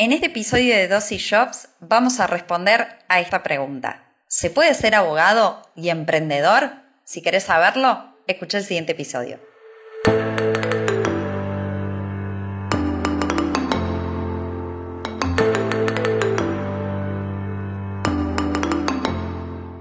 En 0.00 0.12
este 0.12 0.26
episodio 0.26 0.76
de 0.76 0.86
Dosis 0.86 1.28
Jobs 1.28 1.70
vamos 1.80 2.20
a 2.20 2.28
responder 2.28 2.86
a 3.08 3.18
esta 3.18 3.42
pregunta. 3.42 4.14
¿Se 4.28 4.48
puede 4.48 4.72
ser 4.74 4.94
abogado 4.94 5.60
y 5.74 5.88
emprendedor? 5.88 6.70
Si 7.02 7.20
querés 7.20 7.42
saberlo, 7.42 8.14
escucha 8.28 8.58
el 8.58 8.64
siguiente 8.64 8.92
episodio. 8.92 9.40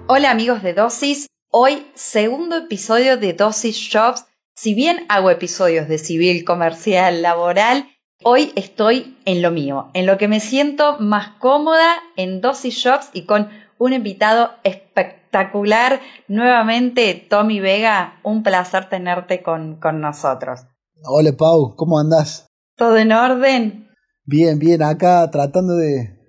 Hola 0.08 0.32
amigos 0.32 0.64
de 0.64 0.74
Dosis, 0.74 1.28
hoy 1.52 1.86
segundo 1.94 2.58
episodio 2.58 3.18
de 3.18 3.34
Dosis 3.34 3.88
Jobs. 3.94 4.26
Si 4.56 4.74
bien 4.74 5.06
hago 5.10 5.30
episodios 5.30 5.88
de 5.88 6.00
civil, 6.00 6.44
comercial, 6.44 7.22
laboral, 7.22 7.88
hoy 8.24 8.52
estoy 8.56 9.18
en 9.26 9.42
lo 9.42 9.52
mío, 9.52 9.90
en 9.94 10.06
lo 10.06 10.18
que 10.18 10.28
me 10.28 10.40
siento 10.40 10.98
más 11.00 11.30
cómoda 11.40 11.96
en 12.16 12.42
Dosis 12.42 12.82
Jobs 12.84 13.10
y 13.14 13.26
con 13.26 13.50
un 13.78 13.94
invitado 13.94 14.52
espectacular. 14.64 16.02
Nuevamente, 16.28 17.26
Tommy 17.30 17.60
Vega, 17.60 18.20
un 18.24 18.44
placer 18.44 18.90
tenerte 18.90 19.44
con, 19.44 19.80
con 19.80 20.02
nosotros. 20.02 20.62
Hola 21.04 21.32
Pau, 21.38 21.76
¿cómo 21.76 22.00
andás? 22.00 22.48
¿Todo 22.76 22.98
en 22.98 23.12
orden? 23.12 23.88
Bien, 24.26 24.60
bien, 24.60 24.84
acá 24.84 25.30
tratando 25.32 25.76
de, 25.76 26.20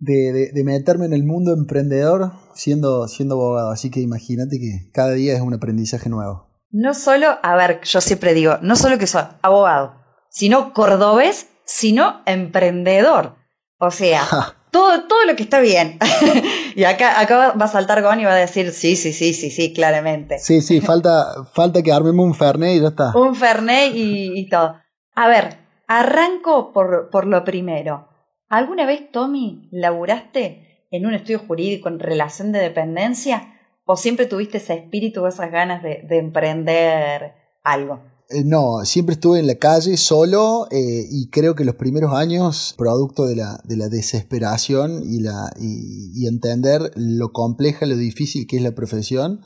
de, 0.00 0.50
de, 0.52 0.64
meterme 0.64 1.06
en 1.06 1.12
el 1.12 1.22
mundo 1.22 1.52
emprendedor 1.52 2.32
siendo, 2.54 3.06
siendo 3.08 3.36
abogado. 3.36 3.70
Así 3.70 3.90
que 3.90 4.00
imagínate 4.00 4.58
que 4.58 4.90
cada 4.92 5.12
día 5.12 5.34
es 5.34 5.42
un 5.42 5.54
aprendizaje 5.54 6.08
nuevo. 6.08 6.46
No 6.70 6.92
solo, 6.94 7.38
a 7.42 7.54
ver, 7.54 7.80
yo 7.84 8.00
siempre 8.00 8.34
digo, 8.34 8.58
no 8.62 8.74
solo 8.74 8.98
que 8.98 9.06
soy 9.06 9.22
abogado, 9.42 10.05
sino 10.36 10.74
cordobés, 10.74 11.48
sino 11.64 12.20
emprendedor. 12.26 13.36
O 13.78 13.90
sea, 13.90 14.22
todo, 14.70 15.04
todo 15.04 15.24
lo 15.24 15.34
que 15.34 15.44
está 15.44 15.60
bien. 15.60 15.98
y 16.76 16.84
acá, 16.84 17.18
acá 17.18 17.54
va 17.54 17.64
a 17.64 17.68
saltar 17.68 18.02
Gon 18.02 18.20
y 18.20 18.26
va 18.26 18.32
a 18.32 18.36
decir, 18.36 18.70
sí, 18.72 18.96
sí, 18.96 19.14
sí, 19.14 19.32
sí, 19.32 19.50
sí, 19.50 19.72
claramente. 19.72 20.38
Sí, 20.38 20.60
sí, 20.60 20.80
falta, 20.82 21.46
falta 21.54 21.82
que 21.82 21.90
armemos 21.90 22.26
un 22.26 22.34
Fernet 22.34 22.76
y 22.76 22.80
ya 22.82 22.88
está. 22.88 23.16
Un 23.16 23.34
Fernet 23.34 23.94
y, 23.94 24.38
y 24.38 24.46
todo. 24.50 24.76
A 25.14 25.26
ver, 25.26 25.56
arranco 25.86 26.70
por, 26.70 27.08
por 27.08 27.26
lo 27.26 27.42
primero. 27.42 28.10
¿Alguna 28.50 28.84
vez, 28.84 29.10
Tommy, 29.10 29.70
laburaste 29.72 30.86
en 30.90 31.06
un 31.06 31.14
estudio 31.14 31.38
jurídico 31.38 31.88
en 31.88 31.98
relación 31.98 32.52
de 32.52 32.58
dependencia? 32.58 33.54
¿O 33.86 33.96
siempre 33.96 34.26
tuviste 34.26 34.58
ese 34.58 34.74
espíritu 34.74 35.24
o 35.24 35.28
esas 35.28 35.50
ganas 35.50 35.82
de, 35.82 36.04
de 36.06 36.18
emprender 36.18 37.36
algo? 37.64 38.02
Eh, 38.28 38.42
no, 38.44 38.84
siempre 38.84 39.14
estuve 39.14 39.38
en 39.38 39.46
la 39.46 39.54
calle 39.54 39.96
solo 39.96 40.66
eh, 40.72 41.06
y 41.08 41.30
creo 41.30 41.54
que 41.54 41.64
los 41.64 41.76
primeros 41.76 42.12
años, 42.12 42.74
producto 42.76 43.24
de 43.24 43.36
la, 43.36 43.60
de 43.64 43.76
la 43.76 43.88
desesperación 43.88 45.02
y, 45.04 45.20
la, 45.20 45.52
y, 45.60 46.26
entender 46.26 46.90
lo 46.96 47.30
compleja, 47.30 47.86
lo 47.86 47.96
difícil 47.96 48.48
que 48.48 48.56
es 48.56 48.62
la 48.62 48.74
profesión, 48.74 49.42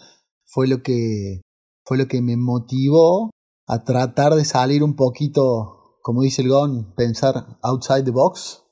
fue 0.47 0.67
lo 0.67 0.83
que, 0.83 1.42
fue 1.84 1.98
lo 1.98 2.09
que 2.09 2.22
me 2.22 2.39
motivó 2.39 3.31
a 3.67 3.84
tratar 3.84 4.34
de 4.34 4.47
salir 4.47 4.83
un 4.83 4.97
poquito, 4.97 5.98
como 6.00 6.22
dice 6.22 6.41
el 6.41 6.48
GON, 6.48 6.94
pensar 6.94 7.59
outside 7.62 8.05
the 8.05 8.11
box, 8.11 8.62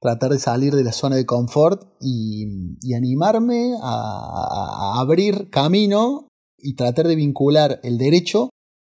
tratar 0.00 0.32
de 0.32 0.40
salir 0.40 0.74
de 0.74 0.82
la 0.82 0.92
zona 0.92 1.14
de 1.14 1.26
confort 1.26 1.80
y, 2.00 2.76
y 2.82 2.94
animarme 2.94 3.76
a, 3.80 4.96
a, 4.96 5.00
abrir 5.00 5.48
camino 5.50 6.26
y 6.58 6.74
tratar 6.74 7.06
de 7.06 7.14
vincular 7.14 7.78
el 7.84 7.98
derecho 7.98 8.50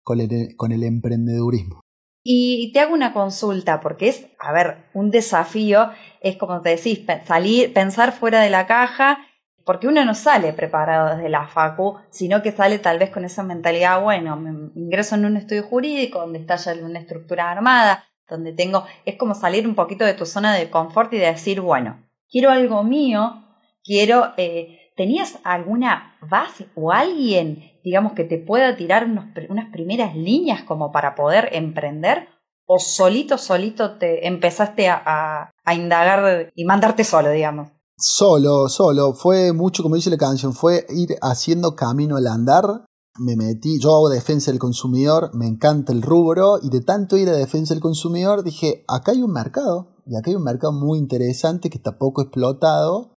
con 0.08 0.22
el, 0.22 0.55
con 0.55 0.72
el 0.72 0.83
emprendedurismo. 0.83 1.81
Y 2.23 2.72
te 2.72 2.80
hago 2.80 2.94
una 2.94 3.11
consulta, 3.11 3.81
porque 3.81 4.08
es, 4.08 4.25
a 4.39 4.53
ver, 4.53 4.86
un 4.94 5.11
desafío, 5.11 5.89
es 6.22 6.38
como 6.38 6.61
te 6.61 6.69
decís, 6.69 7.02
salir, 7.25 7.73
pensar 7.73 8.14
fuera 8.14 8.39
de 8.39 8.49
la 8.49 8.67
caja, 8.67 9.17
porque 9.66 9.89
uno 9.89 10.05
no 10.05 10.16
sale 10.16 10.53
preparado 10.53 11.17
desde 11.17 11.27
la 11.27 11.47
facu, 11.47 11.97
sino 12.09 12.41
que 12.41 12.53
sale 12.53 12.80
tal 12.80 12.99
vez 12.99 13.09
con 13.09 13.25
esa 13.25 13.43
mentalidad, 13.43 14.02
bueno, 14.02 14.37
me 14.37 14.71
ingreso 14.76 15.15
en 15.15 15.26
un 15.26 15.36
estudio 15.36 15.64
jurídico 15.64 16.20
donde 16.20 16.39
está 16.39 16.55
ya 16.55 16.73
una 16.76 16.99
estructura 16.99 17.52
armada, 17.52 18.05
donde 18.30 18.53
tengo, 18.53 18.86
es 19.03 19.17
como 19.17 19.36
salir 19.36 19.67
un 19.67 19.76
poquito 19.76 20.05
de 20.05 20.14
tu 20.14 20.26
zona 20.26 20.55
de 20.55 20.70
confort 20.70 21.11
y 21.11 21.17
de 21.17 21.33
decir, 21.33 21.59
bueno, 21.59 22.02
quiero 22.30 22.49
algo 22.49 22.82
mío, 22.82 23.43
quiero, 23.83 24.32
eh, 24.37 24.86
¿tenías 24.97 25.37
alguna 25.45 26.17
base 26.30 26.67
o 26.75 26.91
alguien, 26.91 27.71
digamos, 27.83 28.11
que 28.13 28.25
te 28.25 28.37
pueda 28.37 28.75
tirar 28.75 29.05
unas 29.05 29.71
primeras 29.71 30.15
líneas 30.15 30.63
como 30.63 30.91
para 30.91 31.15
poder 31.15 31.49
emprender? 31.53 32.27
¿O 32.65 32.80
solito, 32.80 33.37
solito 33.37 33.97
te 33.97 34.27
empezaste 34.27 34.89
a, 34.89 35.02
a, 35.05 35.52
a 35.63 35.73
indagar 35.73 36.52
y 36.53 36.65
mandarte 36.65 37.05
solo, 37.05 37.31
digamos? 37.31 37.69
Solo, 37.97 38.67
solo. 38.67 39.13
Fue 39.13 39.53
mucho, 39.53 39.83
como 39.83 39.95
dice 39.95 40.09
la 40.09 40.17
canción, 40.17 40.52
fue 40.53 40.85
ir 40.89 41.15
haciendo 41.21 41.75
camino 41.75 42.17
al 42.17 42.27
andar 42.27 42.83
me 43.19 43.35
metí, 43.35 43.79
yo 43.79 43.95
hago 43.95 44.09
defensa 44.09 44.52
del 44.52 44.59
consumidor, 44.59 45.31
me 45.33 45.47
encanta 45.47 45.91
el 45.91 46.02
rubro 46.02 46.59
y 46.61 46.69
de 46.69 46.81
tanto 46.81 47.17
ir 47.17 47.29
a 47.29 47.33
defensa 47.33 47.73
del 47.73 47.81
consumidor 47.81 48.43
dije, 48.43 48.83
acá 48.87 49.11
hay 49.11 49.21
un 49.21 49.31
mercado 49.31 49.95
y 50.05 50.15
acá 50.15 50.29
hay 50.29 50.35
un 50.35 50.43
mercado 50.43 50.73
muy 50.73 50.99
interesante 50.99 51.69
que 51.69 51.77
está 51.77 51.97
poco 51.97 52.21
explotado. 52.21 53.14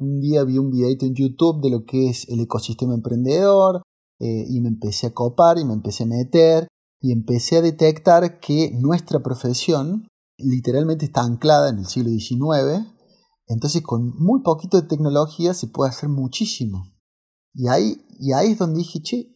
Un 0.00 0.18
día 0.18 0.44
vi 0.44 0.56
un 0.56 0.70
videito 0.70 1.04
en 1.04 1.14
YouTube 1.14 1.60
de 1.60 1.68
lo 1.68 1.84
que 1.84 2.08
es 2.08 2.26
el 2.30 2.40
ecosistema 2.40 2.94
emprendedor 2.94 3.82
eh, 4.18 4.46
y 4.48 4.62
me 4.62 4.68
empecé 4.68 5.08
a 5.08 5.12
copar 5.12 5.58
y 5.58 5.66
me 5.66 5.74
empecé 5.74 6.04
a 6.04 6.06
meter 6.06 6.68
y 7.02 7.12
empecé 7.12 7.58
a 7.58 7.60
detectar 7.60 8.40
que 8.40 8.70
nuestra 8.72 9.20
profesión 9.20 10.08
literalmente 10.38 11.04
está 11.04 11.20
anclada 11.20 11.68
en 11.68 11.80
el 11.80 11.86
siglo 11.86 12.08
XIX, 12.08 12.86
entonces 13.46 13.82
con 13.82 14.16
muy 14.18 14.40
poquito 14.40 14.80
de 14.80 14.88
tecnología 14.88 15.52
se 15.52 15.66
puede 15.66 15.90
hacer 15.90 16.08
muchísimo. 16.08 16.94
Y 17.52 17.68
ahí, 17.68 18.06
y 18.18 18.32
ahí 18.32 18.52
es 18.52 18.58
donde 18.58 18.78
dije, 18.78 19.02
che, 19.02 19.34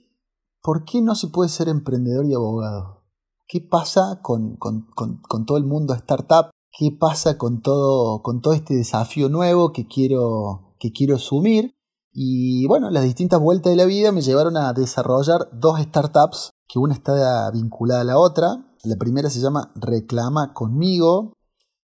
¿por 0.63 0.87
qué 0.87 1.03
no 1.03 1.15
se 1.15 1.29
puede 1.29 1.51
ser 1.51 1.69
emprendedor 1.69 2.25
y 2.25 2.33
abogado? 2.33 3.05
¿Qué 3.47 3.61
pasa 3.61 4.21
con, 4.23 4.57
con, 4.57 4.87
con, 4.95 5.21
con 5.21 5.45
todo 5.45 5.59
el 5.59 5.65
mundo 5.65 5.93
startup? 5.93 6.54
¿Qué 6.77 6.91
pasa 6.91 7.39
con 7.39 7.62
todo, 7.62 8.21
con 8.23 8.41
todo 8.41 8.53
este 8.53 8.75
desafío 8.75 9.29
nuevo 9.29 9.73
que 9.73 9.87
quiero, 9.87 10.75
que 10.81 10.91
quiero 10.91 11.15
asumir? 11.15 11.77
Y 12.12 12.67
bueno, 12.67 12.91
las 12.91 13.05
distintas 13.05 13.41
vueltas 13.41 13.71
de 13.71 13.77
la 13.77 13.85
vida 13.85 14.11
me 14.11 14.23
llevaron 14.23 14.57
a 14.57 14.73
desarrollar 14.73 15.49
dos 15.53 15.81
startups, 15.81 16.51
que 16.67 16.81
una 16.81 16.95
está 16.95 17.49
vinculada 17.53 18.01
a 18.01 18.05
la 18.05 18.19
otra. 18.19 18.75
La 18.83 18.97
primera 18.97 19.31
se 19.31 19.39
llama 19.39 19.73
Reclama 19.77 20.53
conmigo, 20.53 21.35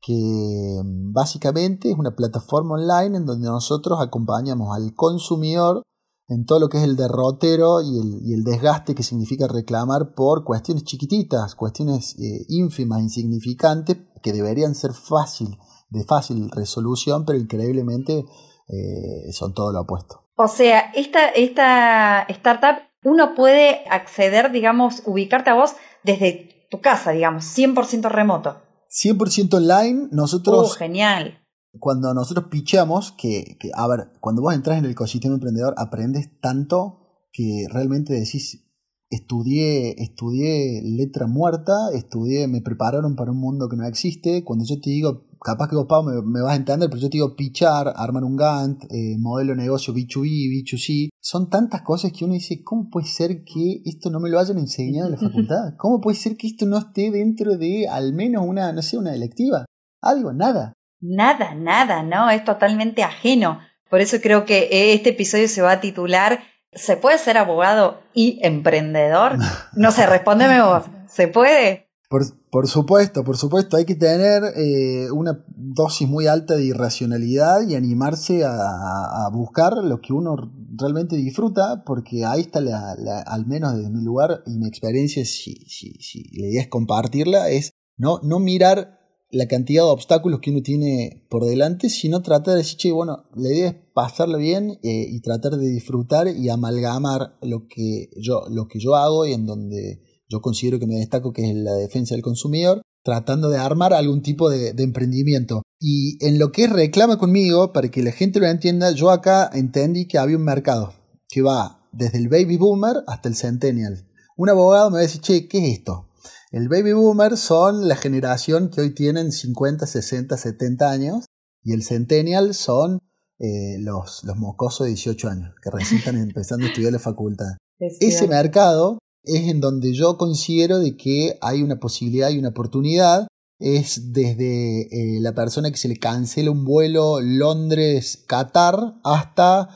que 0.01 0.81
básicamente 1.13 1.91
es 1.91 1.99
una 1.99 2.17
plataforma 2.17 2.77
online 2.77 3.19
en 3.19 3.27
donde 3.27 3.49
nosotros 3.49 3.99
acompañamos 4.01 4.75
al 4.75 4.95
consumidor 4.95 5.83
en 6.29 6.47
todo 6.47 6.59
lo 6.59 6.69
que 6.71 6.79
es 6.79 6.85
el 6.85 6.97
derrotero 6.97 7.83
y 7.83 7.99
el, 7.99 8.33
el 8.33 8.45
desgaste 8.45 8.95
que 8.95 9.03
significa 9.03 9.47
reclamar 9.47 10.15
por 10.15 10.45
cuestiones 10.45 10.85
chiquititas, 10.85 11.55
cuestiones 11.55 12.17
eh, 12.19 12.47
ínfimas, 12.49 13.03
insignificantes, 13.03 13.99
que 14.23 14.33
deberían 14.33 14.75
ser 14.75 14.93
fácil, 14.93 15.59
de 15.91 16.05
fácil 16.05 16.51
resolución, 16.51 17.25
pero 17.25 17.39
increíblemente 17.39 18.25
eh, 18.69 19.33
son 19.33 19.55
todo 19.55 19.73
lo 19.73 19.81
opuesto. 19.81 20.25
O 20.37 20.49
sea, 20.49 20.91
esta, 20.95 21.29
esta 21.29 22.23
startup, 22.29 22.83
uno 23.05 23.35
puede 23.35 23.85
acceder, 23.91 24.53
digamos, 24.53 25.03
ubicarte 25.07 25.51
a 25.51 25.55
vos 25.55 25.73
desde 26.03 26.67
tu 26.71 26.81
casa, 26.81 27.11
digamos, 27.13 27.45
100% 27.45 28.09
remoto. 28.11 28.57
100% 28.91 29.55
online, 29.55 30.09
nosotros... 30.11 30.73
Uh, 30.73 30.79
genial 30.79 31.41
cuando 31.79 32.13
nosotros 32.15 32.47
picheamos, 32.51 33.13
que, 33.13 33.57
que, 33.61 33.71
a 33.75 33.87
ver, 33.87 34.11
cuando 34.21 34.43
vos 34.43 34.55
entras 34.55 34.79
en 34.79 34.85
el 34.85 34.91
ecosistema 34.93 35.35
emprendedor, 35.35 35.75
aprendes 35.77 36.41
tanto 36.41 37.29
que 37.33 37.67
realmente 37.71 38.13
decís, 38.13 38.67
estudié, 39.11 40.01
estudié 40.03 40.83
letra 40.85 41.27
muerta, 41.27 41.73
estudié, 41.93 42.47
me 42.47 42.63
prepararon 42.63 43.17
para 43.17 43.33
un 43.33 43.41
mundo 43.41 43.69
que 43.69 43.77
no 43.77 43.85
existe. 43.85 44.45
Cuando 44.45 44.65
yo 44.65 44.81
te 44.81 44.91
digo, 44.91 45.27
capaz 45.43 45.69
que 45.69 45.75
vos, 45.75 45.87
Pau, 45.89 46.05
me, 46.05 46.23
me 46.23 46.41
vas 46.41 46.53
a 46.53 46.57
entender, 46.57 46.89
pero 46.89 47.03
yo 47.03 47.11
te 47.11 47.17
digo 47.17 47.35
pichar, 47.35 47.93
armar 47.97 48.23
un 48.23 48.37
Gantt, 48.37 48.85
eh, 48.85 49.17
modelo 49.19 49.51
de 49.53 49.63
negocio 49.63 49.93
B2B, 49.93 50.49
B2C, 50.49 51.09
son 51.21 51.51
tantas 51.51 51.83
cosas 51.83 52.13
que 52.13 52.25
uno 52.25 52.35
dice, 52.35 52.63
¿cómo 52.63 52.89
puede 52.89 53.07
ser 53.07 53.43
que 53.45 53.83
esto 53.85 54.11
no 54.11 54.21
me 54.21 54.31
lo 54.31 54.39
hayan 54.39 54.59
enseñado 54.59 55.07
en 55.09 55.13
la 55.13 55.19
facultad? 55.19 55.75
¿Cómo 55.77 56.01
puede 56.01 56.17
ser 56.17 56.37
que 56.37 56.47
esto 56.47 56.67
no 56.67 56.79
esté 56.79 57.11
dentro 57.11 57.57
de 57.57 57.89
al 57.89 58.15
menos 58.15 58.47
una, 58.47 58.73
no 58.73 58.81
sé, 58.83 58.97
una 58.97 59.15
electiva? 59.15 59.67
Algo, 60.01 60.33
nada. 60.33 60.73
Nada, 61.01 61.55
nada, 61.55 62.03
¿no? 62.03 62.31
Es 62.31 62.45
totalmente 62.45 63.03
ajeno. 63.03 63.59
Por 63.89 64.01
eso 64.01 64.19
creo 64.23 64.45
que 64.45 64.93
este 64.95 65.11
episodio 65.11 65.49
se 65.49 65.63
va 65.63 65.73
a 65.73 65.81
titular 65.81 66.41
¿Se 66.73 66.97
puede 66.97 67.19
ser 67.19 67.37
abogado 67.37 68.01
y 68.15 68.39
emprendedor? 68.43 69.37
No 69.75 69.91
sé, 69.91 70.07
respóndeme 70.07 70.63
vos. 70.63 70.85
¿Se 71.09 71.27
puede? 71.27 71.89
Por, 72.09 72.23
por 72.51 72.69
supuesto, 72.69 73.25
por 73.25 73.37
supuesto. 73.37 73.77
Hay 73.77 73.85
que 73.85 73.95
tener 73.95 74.43
eh, 74.57 75.11
una 75.13 75.45
dosis 75.49 76.09
muy 76.09 76.27
alta 76.27 76.55
de 76.55 76.65
irracionalidad 76.65 77.63
y 77.69 77.75
animarse 77.75 78.45
a, 78.45 79.29
buscar 79.33 79.75
lo 79.85 80.01
que 80.01 80.13
uno 80.13 80.37
realmente 80.77 81.17
disfruta, 81.17 81.85
porque 81.85 82.25
ahí 82.25 82.43
está, 82.43 82.61
la, 82.61 82.97
la, 82.99 83.21
al 83.21 83.47
menos 83.47 83.77
desde 83.77 83.91
mi 83.91 84.03
lugar 84.03 84.43
y 84.47 84.59
mi 84.59 84.67
experiencia, 84.67 85.25
si, 85.25 85.55
si, 85.67 85.93
si 86.01 86.25
la 86.37 86.49
idea 86.49 86.63
es 86.63 86.69
compartirla, 86.69 87.49
es 87.49 87.73
no, 87.97 88.19
no 88.23 88.41
mirar 88.41 89.00
la 89.33 89.47
cantidad 89.47 89.85
de 89.85 89.91
obstáculos 89.91 90.41
que 90.41 90.51
uno 90.51 90.63
tiene 90.63 91.27
por 91.29 91.45
delante, 91.45 91.89
sino 91.89 92.23
tratar 92.23 92.55
de 92.55 92.59
decir, 92.59 92.77
che, 92.79 92.93
bueno, 92.93 93.25
la 93.35 93.49
idea 93.49 93.69
es 93.69 93.77
pasarla 93.95 94.39
bien 94.39 94.79
eh, 94.83 95.07
y 95.09 95.21
tratar 95.21 95.57
de 95.57 95.69
disfrutar 95.69 96.29
y 96.29 96.49
amalgamar 96.49 97.37
lo 97.43 97.67
que, 97.69 98.11
yo, 98.17 98.45
lo 98.51 98.67
que 98.67 98.81
yo 98.81 98.97
hago 98.97 99.27
y 99.27 99.33
en 99.33 99.47
donde 99.47 100.03
yo 100.29 100.41
considero 100.41 100.79
que 100.79 100.87
me 100.87 100.97
destaco, 100.97 101.33
que 101.33 101.49
es 101.49 101.57
la 101.57 101.75
defensa 101.75 102.15
del 102.15 102.23
consumidor, 102.23 102.83
tratando 103.03 103.51
de 103.51 103.59
armar 103.59 103.93
algún 103.93 104.23
tipo 104.23 104.51
de, 104.51 104.75
emprendimiento. 104.79 105.63
Y 105.81 106.25
en 106.25 106.39
lo 106.39 106.53
que 106.53 106.65
es 106.65 106.71
reclama 106.71 107.19
conmigo, 107.19 107.73
para 107.73 107.91
que 107.91 108.03
la 108.03 108.13
gente 108.13 108.41
lo 108.41 108.47
entienda, 108.47 108.91
yo 108.93 109.11
acá 109.11 109.51
entendí 109.53 110.07
que 110.07 110.19
había 110.19 110.37
un 110.37 110.45
mercado 110.45 110.93
que 111.29 111.43
va 111.43 111.89
desde 111.93 112.19
el 112.19 112.29
baby 112.29 112.57
boomer 112.57 113.03
hasta 113.07 113.29
el 113.29 113.35
centennial. 113.35 114.07
Un 114.37 114.51
abogado 114.51 114.91
me 114.91 114.95
va 114.95 115.01
a 115.01 115.03
decir, 115.03 115.21
che, 115.21 115.49
¿qué 115.49 115.59
es 115.59 115.79
esto? 115.79 116.07
El 116.53 116.69
baby 116.69 116.93
boomer 116.93 117.37
son 117.37 117.87
la 117.87 117.95
generación 117.95 118.71
que 118.71 118.81
hoy 118.81 118.93
tienen 118.93 119.31
50, 119.31 119.87
60, 119.87 120.37
70 120.37 120.91
años 120.91 121.25
y 121.63 121.75
el 121.75 121.85
centennial 121.85 122.55
son 122.55 122.99
eh, 123.39 123.79
los, 123.79 124.25
los 124.25 124.37
mocosos 124.37 124.87
de 124.87 124.89
18 124.89 125.29
años 125.29 125.55
que 125.63 125.71
recién 125.71 125.99
están 125.99 126.17
empezando 126.21 126.67
a 126.67 126.69
estudiar 126.71 126.93
la 126.93 126.99
facultad. 126.99 127.57
Ese 127.79 128.27
mercado 128.27 128.99
es 129.23 129.49
en 129.49 129.61
donde 129.61 129.93
yo 129.93 130.19
considero 130.19 130.81
de 130.81 130.97
que 130.97 131.39
hay 131.41 131.63
una 131.63 131.79
posibilidad 131.79 132.31
y 132.31 132.39
una 132.39 132.49
oportunidad. 132.49 133.29
Es 133.61 134.13
desde 134.13 134.89
eh, 134.91 135.21
la 135.21 135.35
persona 135.35 135.71
que 135.71 135.77
se 135.77 135.89
le 135.89 135.99
cancela 135.99 136.51
un 136.51 136.65
vuelo 136.65 137.21
Londres-Qatar 137.21 138.95
hasta 139.05 139.69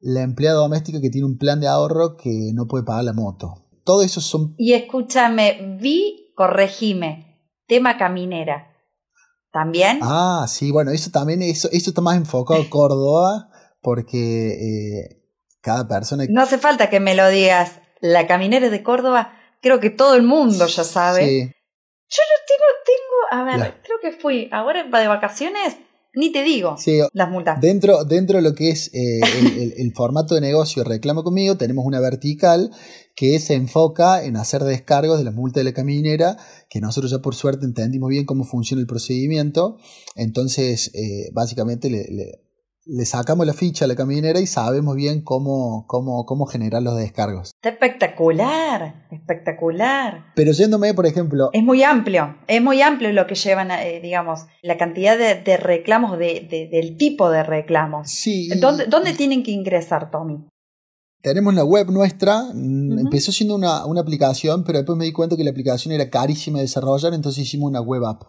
la 0.00 0.22
empleada 0.22 0.58
doméstica 0.58 1.00
que 1.00 1.10
tiene 1.10 1.26
un 1.26 1.38
plan 1.38 1.58
de 1.58 1.66
ahorro 1.66 2.16
que 2.16 2.52
no 2.54 2.68
puede 2.68 2.84
pagar 2.84 3.04
la 3.04 3.14
moto. 3.14 3.66
Todo 3.84 4.02
eso 4.02 4.20
son... 4.20 4.54
Y 4.58 4.74
escúchame, 4.74 5.78
vi, 5.80 6.19
corregime, 6.40 7.38
tema 7.66 7.98
caminera. 7.98 8.74
¿También? 9.52 9.98
Ah, 10.00 10.46
sí, 10.48 10.70
bueno, 10.70 10.90
eso 10.90 11.10
también, 11.10 11.42
eso, 11.42 11.68
eso 11.70 11.90
está 11.90 12.00
más 12.00 12.16
enfocado 12.16 12.62
a 12.62 12.70
Córdoba, 12.70 13.50
porque 13.82 14.48
eh, 14.52 15.22
cada 15.60 15.86
persona... 15.86 16.24
No 16.30 16.40
hace 16.40 16.56
falta 16.56 16.88
que 16.88 16.98
me 16.98 17.14
lo 17.14 17.28
digas. 17.28 17.80
La 18.00 18.26
caminera 18.26 18.70
de 18.70 18.82
Córdoba, 18.82 19.34
creo 19.60 19.80
que 19.80 19.90
todo 19.90 20.14
el 20.14 20.22
mundo 20.22 20.66
ya 20.66 20.82
sabe. 20.82 21.26
Sí. 21.26 21.52
Yo 22.08 22.22
no 22.30 22.36
tengo, 22.48 22.64
tengo, 22.86 23.42
a 23.42 23.58
ver, 23.58 23.82
creo 23.82 23.98
que 24.00 24.18
fui 24.18 24.48
ahora 24.50 24.84
de 24.84 25.08
vacaciones, 25.08 25.76
ni 26.14 26.32
te 26.32 26.42
digo 26.42 26.76
las 27.12 27.30
multas. 27.30 27.60
Dentro, 27.60 28.04
dentro 28.04 28.36
de 28.36 28.42
lo 28.42 28.54
que 28.54 28.70
es 28.70 28.92
eh, 28.94 29.20
el, 29.56 29.74
el, 29.76 29.92
formato 29.94 30.34
de 30.34 30.40
negocio 30.40 30.84
Reclamo 30.84 31.22
conmigo, 31.22 31.56
tenemos 31.56 31.84
una 31.84 32.00
vertical 32.00 32.70
que 33.14 33.38
se 33.38 33.54
enfoca 33.54 34.24
en 34.24 34.36
hacer 34.36 34.64
descargos 34.64 35.18
de 35.18 35.24
las 35.24 35.34
multas 35.34 35.60
de 35.60 35.70
la 35.70 35.74
caminera, 35.74 36.36
que 36.68 36.80
nosotros 36.80 37.10
ya 37.10 37.18
por 37.18 37.34
suerte 37.34 37.66
entendimos 37.66 38.08
bien 38.08 38.24
cómo 38.24 38.44
funciona 38.44 38.80
el 38.80 38.86
procedimiento. 38.86 39.78
Entonces, 40.16 40.90
eh, 40.94 41.30
básicamente 41.32 41.90
le, 41.90 42.06
le 42.10 42.40
le 42.86 43.04
sacamos 43.04 43.46
la 43.46 43.52
ficha 43.52 43.84
a 43.84 43.88
la 43.88 43.94
caminera 43.94 44.40
y 44.40 44.46
sabemos 44.46 44.96
bien 44.96 45.22
cómo, 45.22 45.84
cómo, 45.86 46.24
cómo 46.26 46.46
generar 46.46 46.82
los 46.82 46.96
descargos. 46.96 47.52
Está 47.56 47.70
espectacular, 47.70 49.06
espectacular. 49.10 50.32
Pero 50.34 50.52
yéndome, 50.52 50.94
por 50.94 51.06
ejemplo... 51.06 51.50
Es 51.52 51.62
muy 51.62 51.82
amplio, 51.82 52.36
es 52.46 52.62
muy 52.62 52.82
amplio 52.82 53.12
lo 53.12 53.26
que 53.26 53.34
llevan, 53.34 53.70
eh, 53.70 54.00
digamos, 54.02 54.46
la 54.62 54.76
cantidad 54.78 55.16
de, 55.18 55.40
de 55.40 55.56
reclamos, 55.56 56.18
de, 56.18 56.46
de, 56.50 56.68
del 56.70 56.96
tipo 56.96 57.30
de 57.30 57.42
reclamos. 57.42 58.10
Sí. 58.10 58.48
¿Dónde, 58.58 58.86
¿Dónde 58.86 59.12
tienen 59.12 59.42
que 59.42 59.50
ingresar, 59.50 60.10
Tommy? 60.10 60.46
Tenemos 61.22 61.54
la 61.54 61.64
web 61.64 61.90
nuestra, 61.90 62.44
uh 62.44 62.54
-huh. 62.54 63.00
empezó 63.00 63.32
siendo 63.32 63.54
una, 63.54 63.84
una, 63.86 64.00
aplicación, 64.00 64.64
pero 64.64 64.78
después 64.78 64.96
me 64.96 65.04
di 65.04 65.12
cuenta 65.12 65.36
que 65.36 65.44
la 65.44 65.50
aplicación 65.50 65.92
era 65.92 66.08
carísima 66.08 66.58
de 66.58 66.64
desarrollar, 66.64 67.14
entonces 67.14 67.44
hicimos 67.44 67.68
una 67.68 67.80
web 67.80 68.04
app. 68.04 68.22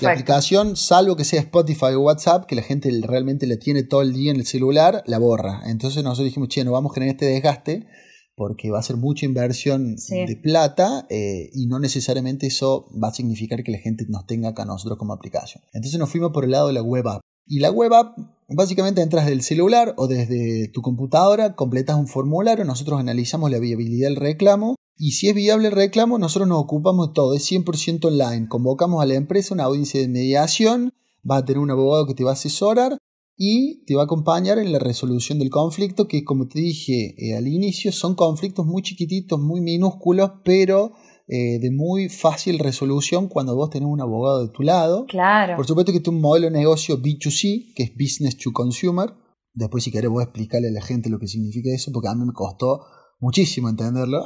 La 0.00 0.10
aplicación, 0.10 0.76
salvo 0.76 1.16
que 1.16 1.24
sea 1.24 1.40
Spotify 1.40 1.94
o 1.96 2.00
WhatsApp, 2.00 2.46
que 2.46 2.54
la 2.54 2.62
gente 2.62 2.90
realmente 3.02 3.46
la 3.46 3.56
tiene 3.56 3.84
todo 3.84 4.02
el 4.02 4.12
día 4.12 4.30
en 4.30 4.36
el 4.36 4.46
celular, 4.46 5.02
la 5.06 5.18
borra. 5.18 5.62
Entonces 5.66 6.02
nosotros 6.02 6.26
dijimos, 6.26 6.48
che, 6.48 6.64
no 6.64 6.72
vamos 6.72 6.92
a 6.92 6.94
generar 6.94 7.14
este 7.14 7.26
desgaste, 7.26 7.86
porque 8.34 8.70
va 8.70 8.80
a 8.80 8.82
ser 8.82 8.96
mucha 8.96 9.24
inversión 9.24 9.96
sí. 9.98 10.26
de 10.26 10.36
plata 10.36 11.06
eh, 11.10 11.50
y 11.52 11.66
no 11.66 11.78
necesariamente 11.78 12.46
eso 12.46 12.88
va 13.02 13.08
a 13.08 13.14
significar 13.14 13.62
que 13.62 13.72
la 13.72 13.78
gente 13.78 14.04
nos 14.08 14.26
tenga 14.26 14.50
acá 14.50 14.64
nosotros 14.64 14.98
como 14.98 15.12
aplicación. 15.12 15.62
Entonces 15.72 15.98
nos 15.98 16.10
fuimos 16.10 16.32
por 16.32 16.44
el 16.44 16.50
lado 16.50 16.66
de 16.66 16.72
la 16.74 16.82
web 16.82 17.06
app. 17.08 17.20
Y 17.46 17.58
la 17.58 17.70
web 17.70 17.92
app, 17.92 18.16
básicamente 18.54 19.02
entras 19.02 19.26
del 19.26 19.42
celular 19.42 19.94
o 19.96 20.06
desde 20.06 20.68
tu 20.68 20.82
computadora, 20.82 21.54
completas 21.54 21.96
un 21.96 22.06
formulario, 22.06 22.64
nosotros 22.64 23.00
analizamos 23.00 23.50
la 23.50 23.58
viabilidad 23.58 24.08
del 24.08 24.16
reclamo 24.16 24.76
y 24.96 25.12
si 25.12 25.28
es 25.28 25.34
viable 25.34 25.68
el 25.68 25.74
reclamo, 25.74 26.18
nosotros 26.18 26.48
nos 26.48 26.60
ocupamos 26.60 27.08
de 27.08 27.14
todo, 27.14 27.34
es 27.34 27.50
100% 27.50 28.04
online. 28.04 28.48
Convocamos 28.48 29.02
a 29.02 29.06
la 29.06 29.14
empresa 29.14 29.54
una 29.54 29.64
audiencia 29.64 30.00
de 30.00 30.08
mediación, 30.08 30.92
va 31.28 31.38
a 31.38 31.44
tener 31.44 31.58
un 31.58 31.70
abogado 31.70 32.06
que 32.06 32.14
te 32.14 32.24
va 32.24 32.30
a 32.30 32.34
asesorar 32.34 32.98
y 33.36 33.84
te 33.86 33.96
va 33.96 34.02
a 34.02 34.04
acompañar 34.04 34.58
en 34.58 34.70
la 34.70 34.78
resolución 34.78 35.38
del 35.38 35.50
conflicto, 35.50 36.06
que 36.06 36.22
como 36.24 36.46
te 36.46 36.60
dije 36.60 37.14
eh, 37.18 37.36
al 37.36 37.48
inicio, 37.48 37.90
son 37.90 38.14
conflictos 38.14 38.66
muy 38.66 38.82
chiquititos, 38.82 39.40
muy 39.40 39.60
minúsculos, 39.60 40.30
pero 40.44 40.92
eh, 41.28 41.58
de 41.60 41.70
muy 41.70 42.08
fácil 42.08 42.58
resolución 42.58 43.28
cuando 43.28 43.54
vos 43.54 43.70
tenés 43.70 43.88
un 43.88 44.00
abogado 44.00 44.46
de 44.46 44.52
tu 44.52 44.62
lado. 44.62 45.06
Claro. 45.06 45.56
Por 45.56 45.66
supuesto 45.66 45.92
que 45.92 45.98
es 45.98 46.08
un 46.08 46.20
modelo 46.20 46.46
de 46.46 46.58
negocio 46.58 46.98
B2C, 46.98 47.74
que 47.74 47.84
es 47.84 47.92
Business 47.94 48.36
to 48.36 48.52
Consumer. 48.52 49.14
Después, 49.54 49.84
si 49.84 49.90
querés, 49.90 50.10
voy 50.10 50.22
a 50.22 50.24
explicarle 50.24 50.68
a 50.68 50.72
la 50.72 50.82
gente 50.82 51.10
lo 51.10 51.18
que 51.18 51.28
significa 51.28 51.70
eso, 51.72 51.92
porque 51.92 52.08
a 52.08 52.14
mí 52.14 52.24
me 52.24 52.32
costó 52.32 52.84
muchísimo 53.20 53.68
entenderlo. 53.68 54.24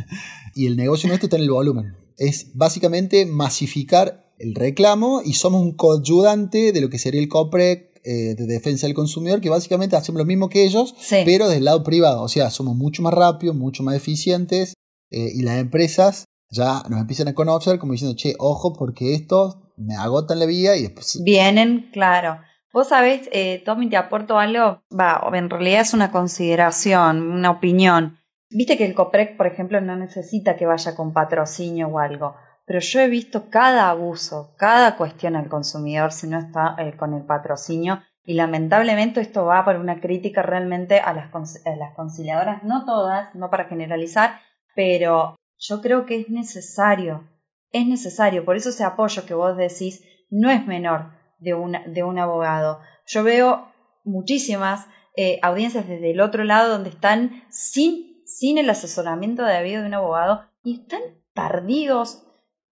y 0.54 0.66
el 0.66 0.76
negocio 0.76 1.08
nuestro 1.08 1.26
está 1.26 1.36
en 1.36 1.42
el 1.42 1.50
volumen. 1.50 1.94
Es 2.16 2.52
básicamente 2.54 3.26
masificar 3.26 4.32
el 4.38 4.54
reclamo 4.54 5.22
y 5.24 5.34
somos 5.34 5.62
un 5.62 5.72
coayudante 5.72 6.72
de 6.72 6.80
lo 6.80 6.90
que 6.90 6.98
sería 6.98 7.20
el 7.20 7.28
COPREC 7.28 8.00
eh, 8.04 8.34
de 8.36 8.46
defensa 8.46 8.86
del 8.86 8.94
consumidor, 8.94 9.40
que 9.40 9.50
básicamente 9.50 9.96
hacemos 9.96 10.20
lo 10.20 10.24
mismo 10.24 10.48
que 10.48 10.64
ellos, 10.64 10.94
sí. 11.00 11.16
pero 11.24 11.48
del 11.48 11.64
lado 11.64 11.82
privado. 11.82 12.22
O 12.22 12.28
sea, 12.28 12.50
somos 12.50 12.76
mucho 12.76 13.02
más 13.02 13.12
rápidos, 13.12 13.56
mucho 13.56 13.82
más 13.82 13.96
eficientes 13.96 14.74
eh, 15.10 15.32
y 15.34 15.42
las 15.42 15.58
empresas 15.58 16.24
ya 16.50 16.82
nos 16.88 17.00
empiezan 17.00 17.28
a 17.28 17.34
conocer 17.34 17.78
como 17.78 17.92
diciendo, 17.92 18.16
che, 18.16 18.34
ojo, 18.38 18.72
porque 18.72 19.14
estos 19.14 19.58
me 19.76 19.96
agotan 19.96 20.38
la 20.38 20.46
vida 20.46 20.76
y 20.76 20.82
después... 20.82 21.20
Vienen, 21.22 21.90
claro. 21.92 22.40
Vos 22.72 22.88
sabés, 22.88 23.28
eh, 23.32 23.62
Tommy, 23.64 23.88
te 23.88 23.96
aporto 23.96 24.38
algo, 24.38 24.82
va, 24.92 25.22
en 25.32 25.48
realidad 25.48 25.80
es 25.80 25.94
una 25.94 26.10
consideración, 26.10 27.30
una 27.30 27.50
opinión. 27.50 28.18
Viste 28.50 28.76
que 28.76 28.84
el 28.84 28.94
COPREC, 28.94 29.36
por 29.36 29.46
ejemplo, 29.46 29.80
no 29.80 29.96
necesita 29.96 30.56
que 30.56 30.66
vaya 30.66 30.94
con 30.94 31.12
patrocinio 31.12 31.88
o 31.88 31.98
algo, 31.98 32.36
pero 32.66 32.80
yo 32.80 33.00
he 33.00 33.08
visto 33.08 33.48
cada 33.48 33.88
abuso, 33.88 34.54
cada 34.58 34.96
cuestión 34.96 35.36
al 35.36 35.48
consumidor 35.48 36.12
si 36.12 36.26
no 36.26 36.38
está 36.38 36.76
eh, 36.78 36.96
con 36.96 37.14
el 37.14 37.24
patrocinio 37.24 38.02
y 38.24 38.34
lamentablemente 38.34 39.20
esto 39.20 39.46
va 39.46 39.64
por 39.64 39.76
una 39.76 40.00
crítica 40.00 40.42
realmente 40.42 40.98
a 41.00 41.12
las, 41.12 41.32
a 41.64 41.76
las 41.76 41.94
conciliadoras, 41.94 42.64
no 42.64 42.84
todas, 42.84 43.34
no 43.34 43.50
para 43.50 43.66
generalizar, 43.66 44.40
pero 44.74 45.36
yo 45.58 45.80
creo 45.80 46.06
que 46.06 46.20
es 46.20 46.28
necesario, 46.28 47.28
es 47.72 47.86
necesario, 47.86 48.44
por 48.44 48.56
eso 48.56 48.70
ese 48.70 48.84
apoyo 48.84 49.26
que 49.26 49.34
vos 49.34 49.56
decís 49.56 50.02
no 50.30 50.50
es 50.50 50.66
menor 50.66 51.12
de, 51.38 51.54
una, 51.54 51.86
de 51.86 52.02
un 52.02 52.18
abogado. 52.18 52.80
Yo 53.06 53.22
veo 53.22 53.68
muchísimas 54.04 54.86
eh, 55.16 55.38
audiencias 55.42 55.88
desde 55.88 56.10
el 56.10 56.20
otro 56.20 56.44
lado 56.44 56.70
donde 56.70 56.90
están 56.90 57.44
sin, 57.50 58.22
sin 58.26 58.58
el 58.58 58.68
asesoramiento 58.68 59.44
debido 59.44 59.82
de 59.82 59.88
un 59.88 59.94
abogado 59.94 60.42
y 60.62 60.80
están 60.80 61.00
perdidos. 61.34 62.22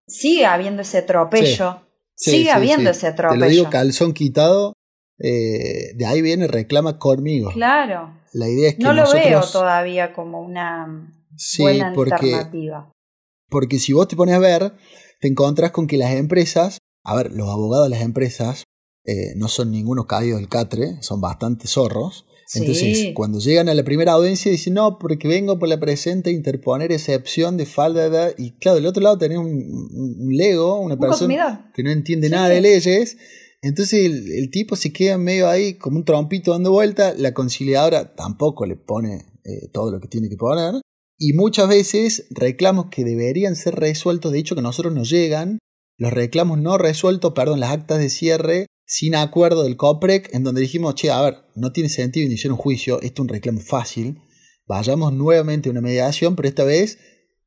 Sigue 0.07 0.45
habiendo 0.45 0.81
ese 0.81 0.99
atropello. 0.99 1.81
Sí, 2.15 2.31
sigue 2.31 2.43
sí, 2.43 2.49
habiendo 2.49 2.93
sí. 2.93 2.97
ese 2.97 3.07
atropello. 3.07 3.39
Te 3.39 3.45
lo 3.45 3.51
digo 3.51 3.69
calzón 3.69 4.13
quitado. 4.13 4.73
Eh, 5.17 5.93
de 5.95 6.05
ahí 6.05 6.21
viene 6.21 6.47
reclama 6.47 6.99
conmigo. 6.99 7.51
Claro. 7.51 8.19
La 8.33 8.49
idea 8.49 8.69
es 8.69 8.75
que 8.75 8.83
no 8.83 8.93
nosotros... 8.93 9.23
lo 9.23 9.29
veo 9.29 9.41
todavía 9.51 10.13
como 10.13 10.41
una 10.41 11.09
Sí, 11.37 11.61
buena 11.61 11.91
porque, 11.93 12.13
alternativa. 12.13 12.91
porque 13.49 13.79
si 13.79 13.93
vos 13.93 14.07
te 14.07 14.15
pones 14.15 14.35
a 14.35 14.39
ver, 14.39 14.73
te 15.21 15.27
encontrás 15.27 15.71
con 15.71 15.87
que 15.87 15.97
las 15.97 16.13
empresas, 16.15 16.77
a 17.03 17.15
ver, 17.15 17.31
los 17.31 17.49
abogados 17.49 17.85
de 17.87 17.89
las 17.95 18.01
empresas 18.01 18.63
eh, 19.05 19.33
no 19.35 19.47
son 19.47 19.71
ningunos 19.71 20.05
caídos 20.07 20.39
del 20.39 20.49
catre, 20.49 21.01
son 21.01 21.21
bastante 21.21 21.67
zorros. 21.67 22.25
Sí. 22.47 22.59
Entonces, 22.59 23.11
cuando 23.15 23.39
llegan 23.39 23.69
a 23.69 23.73
la 23.73 23.83
primera 23.83 24.11
audiencia, 24.13 24.51
dicen, 24.51 24.75
no, 24.75 24.99
porque 24.99 25.27
vengo 25.27 25.57
por 25.57 25.67
la 25.67 25.79
presente 25.79 26.29
a 26.29 26.33
interponer 26.33 26.91
excepción 26.91 27.57
de 27.57 27.65
falda 27.65 28.07
de... 28.09 28.35
Y 28.37 28.51
claro, 28.59 28.75
del 28.75 28.85
otro 28.85 29.01
lado 29.01 29.17
tenés 29.17 29.39
un, 29.39 29.47
un 29.47 30.29
Lego, 30.35 30.79
una 30.79 30.93
Un 30.93 30.99
persona 30.99 31.09
consumidor. 31.35 31.71
que 31.73 31.81
no 31.83 31.89
entiende 31.91 32.27
Sí. 32.27 32.33
nada 32.33 32.49
de 32.49 32.61
leyes. 32.61 33.17
Entonces 33.63 34.05
el, 34.05 34.31
el 34.31 34.51
tipo 34.51 34.75
se 34.75 34.93
queda 34.93 35.17
medio 35.17 35.49
ahí 35.49 35.73
como 35.79 35.97
un 35.97 36.05
trompito 36.05 36.51
dando 36.51 36.71
vuelta. 36.71 37.15
La 37.17 37.33
conciliadora 37.33 38.13
tampoco 38.13 38.67
le 38.67 38.75
pone 38.75 39.25
eh, 39.43 39.67
todo 39.73 39.89
lo 39.91 39.99
que 39.99 40.07
tiene 40.07 40.29
que 40.29 40.37
poner. 40.37 40.75
Y 41.17 41.33
muchas 41.33 41.67
veces 41.69 42.27
reclamos 42.29 42.87
que 42.91 43.03
deberían 43.03 43.55
ser 43.55 43.75
resueltos, 43.75 44.31
de 44.31 44.39
hecho 44.39 44.55
que 44.55 44.61
nosotros 44.61 44.93
nos 44.93 45.09
llegan, 45.09 45.59
los 45.97 46.11
reclamos 46.11 46.59
no 46.59 46.77
resueltos, 46.77 47.33
perdón, 47.33 47.59
las 47.59 47.71
actas 47.71 47.99
de 47.99 48.09
cierre 48.09 48.65
sin 48.85 49.15
acuerdo 49.15 49.63
del 49.63 49.77
COPREC, 49.77 50.33
en 50.33 50.43
donde 50.43 50.61
dijimos, 50.61 50.95
che, 50.95 51.09
a 51.09 51.21
ver, 51.21 51.37
no 51.55 51.71
tiene 51.71 51.89
sentido 51.89 52.25
iniciar 52.25 52.51
un 52.51 52.57
juicio, 52.57 53.01
esto 53.01 53.21
es 53.21 53.23
un 53.23 53.29
reclamo 53.29 53.59
fácil, 53.59 54.21
vayamos 54.67 55.13
nuevamente 55.13 55.69
a 55.69 55.71
una 55.71 55.81
mediación, 55.81 56.35
pero 56.35 56.47
esta 56.47 56.63
vez 56.63 56.99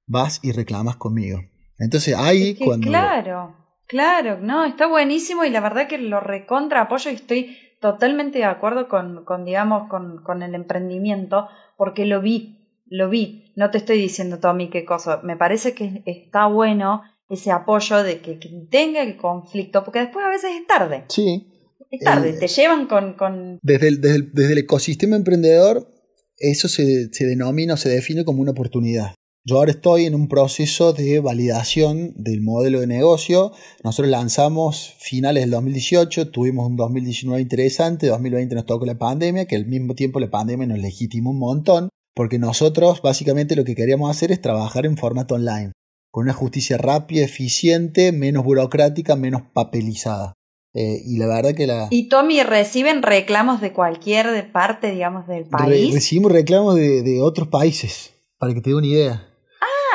vas 0.06 0.40
y 0.42 0.52
reclamas 0.52 0.96
conmigo. 0.96 1.40
Entonces 1.78 2.16
ahí 2.16 2.50
Es 2.50 2.58
que, 2.58 2.64
cuando... 2.64 2.86
claro. 2.86 3.54
Claro, 3.86 4.38
no, 4.38 4.66
está 4.66 4.86
buenísimo 4.86 5.46
y 5.46 5.50
la 5.50 5.60
verdad 5.60 5.88
que 5.88 5.96
lo 5.96 6.20
recontra 6.20 6.82
apoyo 6.82 7.10
y 7.10 7.14
estoy 7.14 7.56
totalmente 7.80 8.38
de 8.38 8.44
acuerdo 8.44 8.86
con, 8.86 9.24
con 9.24 9.46
digamos, 9.46 9.88
con, 9.88 10.22
con 10.22 10.42
el 10.42 10.54
emprendimiento, 10.54 11.48
porque 11.78 12.04
lo 12.04 12.20
vi, 12.20 12.57
lo 12.90 13.08
vi. 13.08 13.52
No 13.56 13.70
te 13.70 13.78
estoy 13.78 13.98
diciendo, 13.98 14.38
Tommy, 14.38 14.70
qué 14.70 14.84
cosa. 14.84 15.20
Me 15.22 15.36
parece 15.36 15.74
que 15.74 16.02
está 16.06 16.46
bueno 16.46 17.02
ese 17.28 17.50
apoyo 17.50 18.02
de 18.02 18.20
que, 18.20 18.38
tenga 18.70 19.02
el 19.02 19.16
conflicto, 19.16 19.84
porque 19.84 20.00
después 20.00 20.24
a 20.24 20.30
veces 20.30 20.50
es 20.58 20.66
tarde. 20.66 21.04
Sí. 21.08 21.46
Es 21.90 22.00
tarde, 22.00 22.34
te 22.34 22.48
llevan 22.48 22.86
con... 22.86 23.14
con... 23.14 23.58
Desde, 23.62 23.88
el, 23.88 24.00
desde, 24.00 24.22
desde, 24.32 24.52
el, 24.52 24.58
ecosistema 24.58 25.16
emprendedor, 25.16 25.88
eso 26.36 26.68
se, 26.68 27.12
se 27.12 27.26
denomina 27.26 27.74
o 27.74 27.76
se 27.76 27.88
define 27.88 28.24
como 28.24 28.42
una 28.42 28.52
oportunidad. 28.52 29.14
Yo 29.44 29.56
ahora 29.56 29.70
estoy 29.70 30.04
en 30.04 30.14
un 30.14 30.28
proceso 30.28 30.92
de 30.92 31.20
validación 31.20 32.12
del 32.16 32.42
modelo 32.42 32.80
de 32.80 32.86
negocio. 32.86 33.52
Nosotros 33.82 34.10
lanzamos 34.10 34.94
finales 34.98 35.44
del 35.44 35.52
2018, 35.52 36.30
tuvimos 36.30 36.66
un 36.66 36.76
2019 36.76 37.40
interesante, 37.40 38.08
2020 38.08 38.54
nos 38.54 38.66
tocó 38.66 38.84
la 38.84 38.98
pandemia, 38.98 39.46
que 39.46 39.56
al 39.56 39.64
mismo 39.64 39.94
tiempo 39.94 40.20
la 40.20 40.28
pandemia 40.28 40.66
nos 40.66 40.78
legitimó 40.78 41.30
un 41.30 41.38
montón, 41.38 41.88
porque 42.18 42.40
nosotros 42.40 43.00
básicamente 43.00 43.54
lo 43.54 43.62
que 43.62 43.76
queríamos 43.76 44.10
hacer 44.10 44.32
es 44.32 44.40
trabajar 44.40 44.84
en 44.86 44.96
formato 44.96 45.36
online, 45.36 45.70
con 46.10 46.24
una 46.24 46.32
justicia 46.32 46.76
rápida, 46.76 47.24
eficiente, 47.24 48.10
menos 48.10 48.42
burocrática, 48.42 49.14
menos 49.14 49.42
papelizada. 49.52 50.32
Eh, 50.74 51.00
y 51.06 51.18
la 51.18 51.28
verdad 51.28 51.54
que 51.54 51.68
la... 51.68 51.86
¿Y 51.92 52.08
Tommy 52.08 52.42
reciben 52.42 53.02
reclamos 53.02 53.60
de 53.60 53.72
cualquier 53.72 54.50
parte, 54.50 54.90
digamos, 54.90 55.28
del 55.28 55.44
país? 55.44 55.94
recibimos 55.94 56.32
reclamos 56.32 56.74
de, 56.74 57.02
de 57.02 57.22
otros 57.22 57.46
países, 57.46 58.14
para 58.36 58.52
que 58.52 58.62
te 58.62 58.70
dé 58.70 58.74
una 58.74 58.88
idea. 58.88 59.28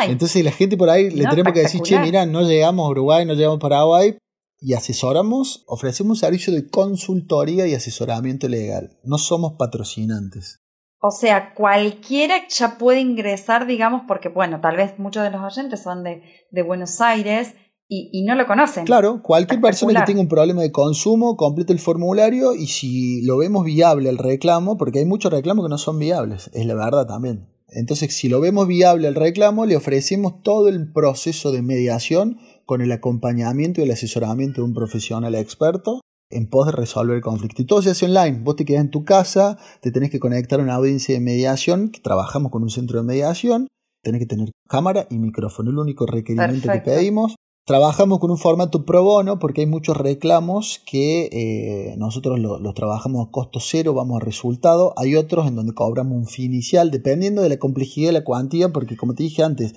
Entonces 0.07 0.45
la 0.45 0.51
gente 0.53 0.77
por 0.77 0.89
ahí 0.89 1.09
le 1.09 1.25
tenemos 1.25 1.51
que 1.51 1.59
decir, 1.59 1.81
che, 1.81 1.99
mira, 1.99 2.25
no 2.25 2.43
llegamos 2.43 2.87
a 2.87 2.89
Uruguay, 2.89 3.25
no 3.25 3.33
llegamos 3.33 3.57
a 3.57 3.59
Paraguay 3.59 4.17
y 4.61 4.75
asesoramos, 4.75 5.65
ofrecemos 5.67 6.11
un 6.11 6.21
servicio 6.21 6.53
de 6.53 6.69
consultoría 6.69 7.67
y 7.67 7.75
asesoramiento 7.75 8.47
legal. 8.47 8.97
No 9.03 9.17
somos 9.17 9.55
patrocinantes. 9.59 10.62
O 11.05 11.11
sea, 11.11 11.53
cualquiera 11.53 12.47
ya 12.47 12.77
puede 12.77 13.01
ingresar, 13.01 13.67
digamos, 13.67 14.03
porque, 14.07 14.29
bueno, 14.29 14.61
tal 14.61 14.77
vez 14.77 14.97
muchos 14.99 15.21
de 15.23 15.31
los 15.31 15.41
oyentes 15.41 15.83
son 15.83 16.01
de, 16.01 16.23
de 16.49 16.63
Buenos 16.63 17.01
Aires 17.01 17.55
y, 17.89 18.09
y, 18.13 18.23
no 18.23 18.35
lo 18.35 18.47
conocen. 18.47 18.85
Claro, 18.85 19.21
cualquier 19.21 19.59
persona 19.59 19.99
que 19.99 20.05
tenga 20.05 20.21
un 20.21 20.29
problema 20.29 20.61
de 20.61 20.71
consumo, 20.71 21.35
complete 21.35 21.73
el 21.73 21.79
formulario 21.79 22.55
y 22.55 22.67
si 22.67 23.21
lo 23.23 23.35
vemos 23.35 23.65
viable 23.65 24.07
el 24.07 24.17
reclamo, 24.17 24.77
porque 24.77 24.99
hay 24.99 25.05
muchos 25.05 25.33
reclamos 25.33 25.65
que 25.65 25.69
no 25.69 25.77
son 25.77 25.99
viables, 25.99 26.49
es 26.53 26.65
la 26.65 26.75
verdad 26.75 27.05
también. 27.05 27.49
Entonces, 27.67 28.15
si 28.15 28.29
lo 28.29 28.39
vemos 28.39 28.69
viable 28.69 29.09
el 29.09 29.15
reclamo, 29.15 29.65
le 29.65 29.75
ofrecemos 29.75 30.41
todo 30.41 30.69
el 30.69 30.89
proceso 30.93 31.51
de 31.51 31.63
mediación 31.63 32.37
con 32.65 32.79
el 32.79 32.93
acompañamiento 32.93 33.81
y 33.81 33.83
el 33.83 33.91
asesoramiento 33.91 34.61
de 34.61 34.67
un 34.67 34.73
profesional 34.73 35.35
experto 35.35 35.99
en 36.33 36.49
pos 36.49 36.65
de 36.65 36.71
resolver 36.73 37.15
el 37.15 37.21
conflicto. 37.21 37.61
Y 37.61 37.65
todo 37.65 37.81
se 37.81 37.91
hace 37.91 38.05
online. 38.05 38.41
Vos 38.43 38.55
te 38.55 38.65
quedas 38.65 38.81
en 38.81 38.91
tu 38.91 39.03
casa, 39.03 39.57
te 39.81 39.91
tenés 39.91 40.09
que 40.09 40.19
conectar 40.19 40.59
a 40.59 40.63
una 40.63 40.75
audiencia 40.75 41.15
de 41.15 41.21
mediación, 41.21 41.89
que 41.89 42.01
trabajamos 42.01 42.51
con 42.51 42.63
un 42.63 42.69
centro 42.69 42.99
de 42.99 43.05
mediación, 43.05 43.67
tenés 44.01 44.19
que 44.19 44.27
tener 44.27 44.51
cámara 44.67 45.07
y 45.09 45.17
micrófono, 45.17 45.71
el 45.71 45.77
único 45.77 46.05
requerimiento 46.05 46.71
que 46.71 46.79
pedimos. 46.79 47.35
Trabajamos 47.65 48.19
con 48.19 48.29
un 48.29 48.37
formato 48.37 48.83
pro 48.83 49.03
bono 49.03 49.39
porque 49.39 49.61
hay 49.61 49.67
muchos 49.67 49.95
reclamos 49.95 50.81
que 50.85 51.29
eh, 51.31 51.95
nosotros 51.97 52.37
los 52.37 52.73
trabajamos 52.73 53.25
a 53.25 53.31
costo 53.31 53.61
cero, 53.61 53.93
vamos 53.93 54.21
a 54.21 54.25
resultado. 54.25 54.93
Hay 54.97 55.15
otros 55.15 55.47
en 55.47 55.55
donde 55.55 55.73
cobramos 55.73 56.17
un 56.17 56.27
fin 56.27 56.51
inicial, 56.51 56.91
dependiendo 56.91 57.41
de 57.41 57.47
la 57.47 57.59
complejidad 57.59 58.09
de 58.09 58.19
la 58.19 58.25
cuantía, 58.25 58.73
porque 58.73 58.97
como 58.97 59.15
te 59.15 59.23
dije 59.23 59.43
antes, 59.43 59.75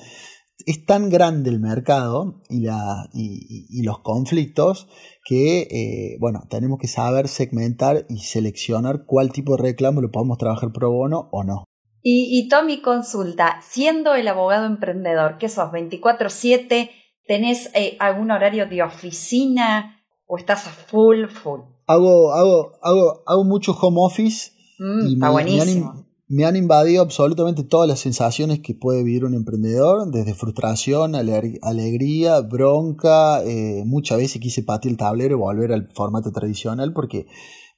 es 0.65 0.87
tan 0.87 1.11
grande 1.11 1.51
el 1.51 1.61
mercado 1.61 2.43
y, 2.49 2.61
la, 2.61 3.09
y, 3.13 3.83
los 3.83 3.99
conflictos 4.01 4.89
que, 5.25 5.63
eh, 5.63 6.17
bueno, 6.19 6.45
tenemos 6.49 6.79
que 6.79 6.89
saber 6.89 7.29
segmentar 7.29 8.07
y 8.09 8.19
seleccionar 8.19 9.05
cuál 9.07 9.33
tipo 9.33 9.57
de 9.57 9.63
reclamo 9.63 10.01
lo 10.01 10.11
podemos 10.11 10.39
trabajar 10.39 10.73
pro 10.73 10.91
bono 10.91 11.29
o 11.33 11.45
no. 11.45 11.65
Y, 12.03 12.39
y 12.39 12.49
Tommy 12.49 12.81
consulta, 12.81 13.61
siendo 13.63 14.15
el 14.15 14.29
abogado 14.29 14.65
emprendedor, 14.67 15.39
¿qué 15.39 15.49
sos? 15.49 15.71
¿24-7? 15.73 16.91
¿Tenés 17.27 17.71
eh, 17.75 17.97
algún 17.99 18.31
horario 18.31 18.67
de 18.67 18.83
oficina 18.83 20.01
o 20.27 20.39
estás 20.39 20.67
a 20.69 20.71
full, 20.71 21.27
full? 21.27 21.61
Hago, 21.89 22.33
hago, 22.33 22.73
hago, 22.83 23.23
hago 23.27 23.45
mucho 23.45 23.73
home 23.73 23.99
office. 24.01 24.53
Mm, 24.79 25.15
está 25.15 25.31
buenísimo. 25.31 25.93
Me 25.93 25.99
han, 26.01 26.06
invadido 26.29 27.03
absolutamente 27.03 27.65
todas 27.65 27.89
las 27.89 28.01
sensaciones 28.01 28.61
que 28.61 28.75
puede 28.75 29.05
vivir 29.05 29.25
un 29.25 29.35
emprendedor, 29.35 30.11
desde 30.11 30.35
frustración, 30.35 31.15
alegría, 31.15 32.41
bronca. 32.41 33.43
Eh, 33.45 33.85
muchas 33.87 34.19
veces 34.19 34.41
quise 34.41 34.63
patear 34.63 34.93
el 34.93 34.99
tablero 34.99 35.37
y 35.37 35.39
volver 35.39 35.73
al 35.73 35.89
formato 35.95 36.33
tradicional 36.33 36.93
porque 36.93 37.27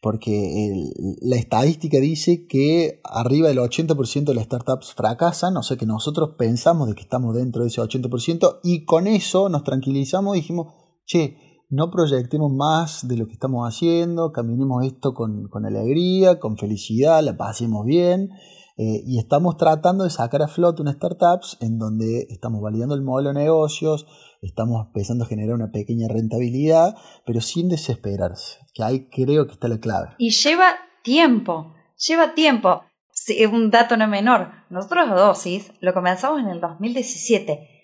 porque 0.00 0.72
la 1.22 1.36
estadística 1.36 1.98
dice 1.98 2.46
que 2.46 3.00
arriba 3.02 3.48
del 3.48 3.58
80% 3.58 4.24
de 4.26 4.34
las 4.34 4.44
startups 4.44 4.94
fracasan, 4.94 5.56
o 5.56 5.62
sea 5.64 5.76
que 5.76 5.86
nosotros 5.86 6.36
pensamos 6.38 6.88
de 6.88 6.94
que 6.94 7.02
estamos 7.02 7.34
dentro 7.34 7.62
de 7.62 7.68
ese 7.68 7.80
80% 7.80 8.60
y 8.62 8.84
con 8.84 9.08
eso 9.08 9.48
nos 9.48 9.64
tranquilizamos 9.64 10.36
y 10.36 10.40
dijimos, 10.40 10.72
che, 11.04 11.36
no 11.70 11.90
proyectemos 11.90 12.50
más 12.52 13.06
de 13.06 13.16
lo 13.16 13.26
que 13.26 13.34
estamos 13.34 13.68
haciendo, 13.68 14.32
caminemos 14.32 14.84
esto 14.86 15.12
con, 15.12 15.48
alegría, 15.66 16.38
con 16.38 16.56
felicidad, 16.56 17.22
la 17.22 17.36
pasemos 17.36 17.84
bien. 17.84 18.30
Eh, 18.80 19.02
y 19.04 19.18
estamos 19.18 19.56
tratando 19.56 20.04
de 20.04 20.10
sacar 20.10 20.40
a 20.40 20.46
flote 20.46 20.82
unas 20.82 20.94
startups 20.94 21.58
en 21.60 21.78
donde 21.78 22.28
estamos 22.30 22.62
validando 22.62 22.94
el 22.94 23.02
modelo 23.02 23.30
de 23.30 23.40
negocios, 23.40 24.06
estamos 24.40 24.86
empezando 24.86 25.24
a 25.24 25.26
generar 25.26 25.56
una 25.56 25.72
pequeña 25.72 26.06
rentabilidad, 26.06 26.96
pero 27.26 27.40
sin 27.40 27.68
desesperarse, 27.68 28.60
que 28.72 28.84
ahí 28.84 29.08
creo 29.10 29.48
que 29.48 29.54
está 29.54 29.66
la 29.66 29.80
clave. 29.80 30.10
Y 30.18 30.30
lleva 30.30 30.76
tiempo, 31.02 31.74
lleva 31.96 32.34
tiempo. 32.34 32.82
un 33.52 33.70
dato 33.72 33.96
no 33.96 34.06
menor, 34.06 34.52
nosotros 34.70 35.10
Dosis 35.10 35.72
lo 35.80 35.92
comenzamos 35.92 36.38
en 36.40 36.46
el 36.46 36.60
2017. 36.60 37.77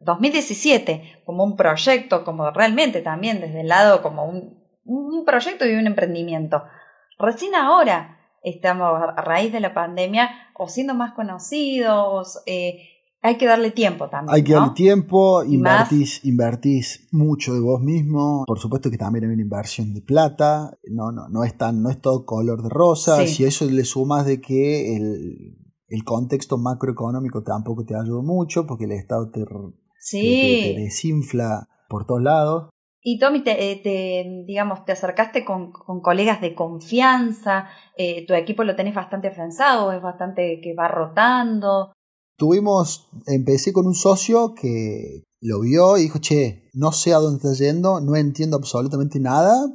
2017 0.00 1.22
como 1.24 1.44
un 1.44 1.56
proyecto, 1.56 2.24
como 2.24 2.50
realmente 2.50 3.00
también 3.00 3.40
desde 3.40 3.60
el 3.60 3.68
lado 3.68 4.02
como 4.02 4.24
un, 4.24 4.62
un 4.84 5.24
proyecto 5.24 5.66
y 5.66 5.74
un 5.74 5.86
emprendimiento. 5.86 6.62
Recién 7.18 7.54
ahora 7.54 8.18
estamos 8.42 9.00
a 9.16 9.22
raíz 9.22 9.52
de 9.52 9.60
la 9.60 9.74
pandemia 9.74 10.30
o 10.54 10.68
siendo 10.68 10.94
más 10.94 11.12
conocidos. 11.12 12.42
Eh, 12.46 12.88
hay 13.24 13.38
que 13.38 13.46
darle 13.46 13.70
tiempo 13.70 14.08
también. 14.08 14.34
Hay 14.34 14.42
que 14.42 14.52
darle 14.52 14.74
tiempo, 14.74 15.44
invertís, 15.44 16.24
invertís 16.24 17.06
mucho 17.12 17.54
de 17.54 17.60
vos 17.60 17.80
mismo. 17.80 18.44
Por 18.46 18.58
supuesto 18.58 18.90
que 18.90 18.98
también 18.98 19.24
hay 19.24 19.30
una 19.34 19.42
inversión 19.42 19.94
de 19.94 20.00
plata. 20.00 20.76
No, 20.90 21.12
no, 21.12 21.28
no 21.28 21.44
es 21.44 21.56
tan, 21.56 21.82
no 21.82 21.90
es 21.90 22.00
todo 22.00 22.26
color 22.26 22.62
de 22.62 22.68
rosa. 22.68 23.24
Si 23.28 23.44
a 23.44 23.48
eso 23.48 23.64
le 23.70 23.84
sumas 23.84 24.26
de 24.26 24.40
que 24.40 24.96
el, 24.96 25.61
el, 25.92 26.04
contexto 26.04 26.58
macroeconómico 26.58 27.42
tampoco 27.42 27.84
te 27.84 27.94
ayuda 27.94 28.22
mucho, 28.22 28.66
porque 28.66 28.84
el 28.84 28.92
Estado 28.92 29.30
te, 29.30 29.44
te 30.10 30.74
desinfla 30.76 31.68
por 31.88 32.06
todos 32.06 32.22
lados. 32.22 32.72
Y 33.04 33.18
Tommy, 33.18 33.42
te, 33.42 33.72
eh, 33.72 34.44
digamos, 34.46 34.84
te 34.84 34.92
acercaste 34.92 35.44
con, 35.44 35.72
colegas 35.72 36.40
de 36.40 36.54
confianza, 36.54 37.66
eh, 37.96 38.24
tu 38.26 38.34
equipo 38.34 38.62
lo 38.62 38.76
tenés 38.76 38.94
bastante 38.94 39.26
afianzado, 39.28 39.90
es 39.92 40.00
bastante 40.00 40.60
que 40.62 40.74
va 40.74 40.86
rotando. 40.86 41.92
Tuvimos, 42.36 43.08
empecé 43.26 43.72
con 43.72 43.88
un 43.88 43.94
socio 43.94 44.54
que 44.54 45.24
lo 45.40 45.60
vio 45.60 45.98
y 45.98 46.02
dijo, 46.02 46.20
che, 46.20 46.70
no 46.74 46.92
sé 46.92 47.12
a 47.12 47.18
dónde 47.18 47.38
estás 47.38 47.58
yendo, 47.58 48.00
no 48.00 48.14
entiendo 48.14 48.56
absolutamente 48.56 49.18
nada, 49.18 49.66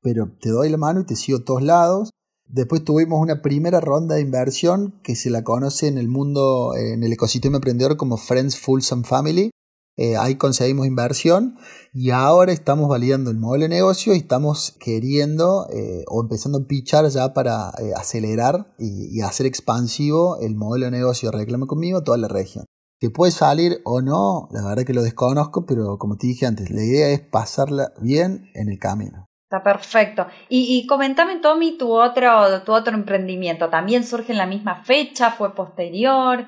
pero 0.00 0.26
te 0.40 0.50
doy 0.50 0.68
la 0.68 0.76
mano 0.76 1.00
y 1.00 1.06
te 1.06 1.14
sigo 1.14 1.38
a 1.38 1.44
todos 1.44 1.62
lados. 1.62 2.10
Después 2.52 2.84
tuvimos 2.84 3.20
una 3.20 3.42
primera 3.42 3.80
ronda 3.80 4.14
de 4.14 4.20
inversión 4.20 5.00
que 5.02 5.16
se 5.16 5.30
la 5.30 5.42
conoce 5.42 5.88
en 5.88 5.98
el 5.98 6.06
mundo, 6.06 6.76
en 6.76 7.02
el 7.02 7.12
ecosistema 7.12 7.56
emprendedor 7.56 7.96
como 7.96 8.16
Friends 8.16 8.58
Fulsome 8.58 9.04
Family, 9.04 9.50
eh, 9.96 10.16
ahí 10.16 10.36
conseguimos 10.36 10.86
inversión 10.86 11.56
y 11.92 12.10
ahora 12.10 12.52
estamos 12.52 12.88
validando 12.88 13.30
el 13.30 13.36
modelo 13.36 13.64
de 13.64 13.68
negocio 13.68 14.14
y 14.14 14.18
estamos 14.18 14.74
queriendo 14.80 15.66
eh, 15.70 16.04
o 16.08 16.22
empezando 16.22 16.58
a 16.58 16.66
pichar 16.66 17.06
ya 17.08 17.34
para 17.34 17.72
eh, 17.78 17.92
acelerar 17.94 18.74
y, 18.78 19.20
hacer 19.20 19.46
expansivo 19.46 20.38
el 20.40 20.56
modelo 20.56 20.86
de 20.86 20.92
negocio 20.92 21.30
Reclama 21.30 21.66
conmigo 21.66 21.98
a 21.98 22.04
toda 22.04 22.16
la 22.16 22.28
región. 22.28 22.64
Que 23.00 23.10
puede 23.10 23.32
salir 23.32 23.80
o 23.84 24.00
no, 24.00 24.48
la 24.52 24.64
verdad 24.64 24.84
que 24.84 24.94
lo 24.94 25.02
desconozco, 25.02 25.66
pero 25.66 25.98
como 25.98 26.16
te 26.16 26.26
dije 26.26 26.46
antes, 26.46 26.70
la 26.70 26.82
idea 26.82 27.10
es 27.10 27.20
pasarla 27.20 27.92
bien 28.00 28.50
en 28.54 28.68
el 28.68 28.78
camino. 28.78 29.26
Está 29.52 29.62
perfecto. 29.62 30.26
Y, 30.48 30.86
comentame, 30.86 31.40
Tommy, 31.40 31.76
tu 31.76 31.92
otro, 31.92 32.62
tu 32.64 32.72
otro 32.72 32.94
emprendimiento. 32.94 33.68
¿También 33.68 34.02
surge 34.02 34.32
en 34.32 34.38
la 34.38 34.46
misma 34.46 34.82
fecha? 34.82 35.30
¿Fue 35.30 35.54
posterior? 35.54 36.46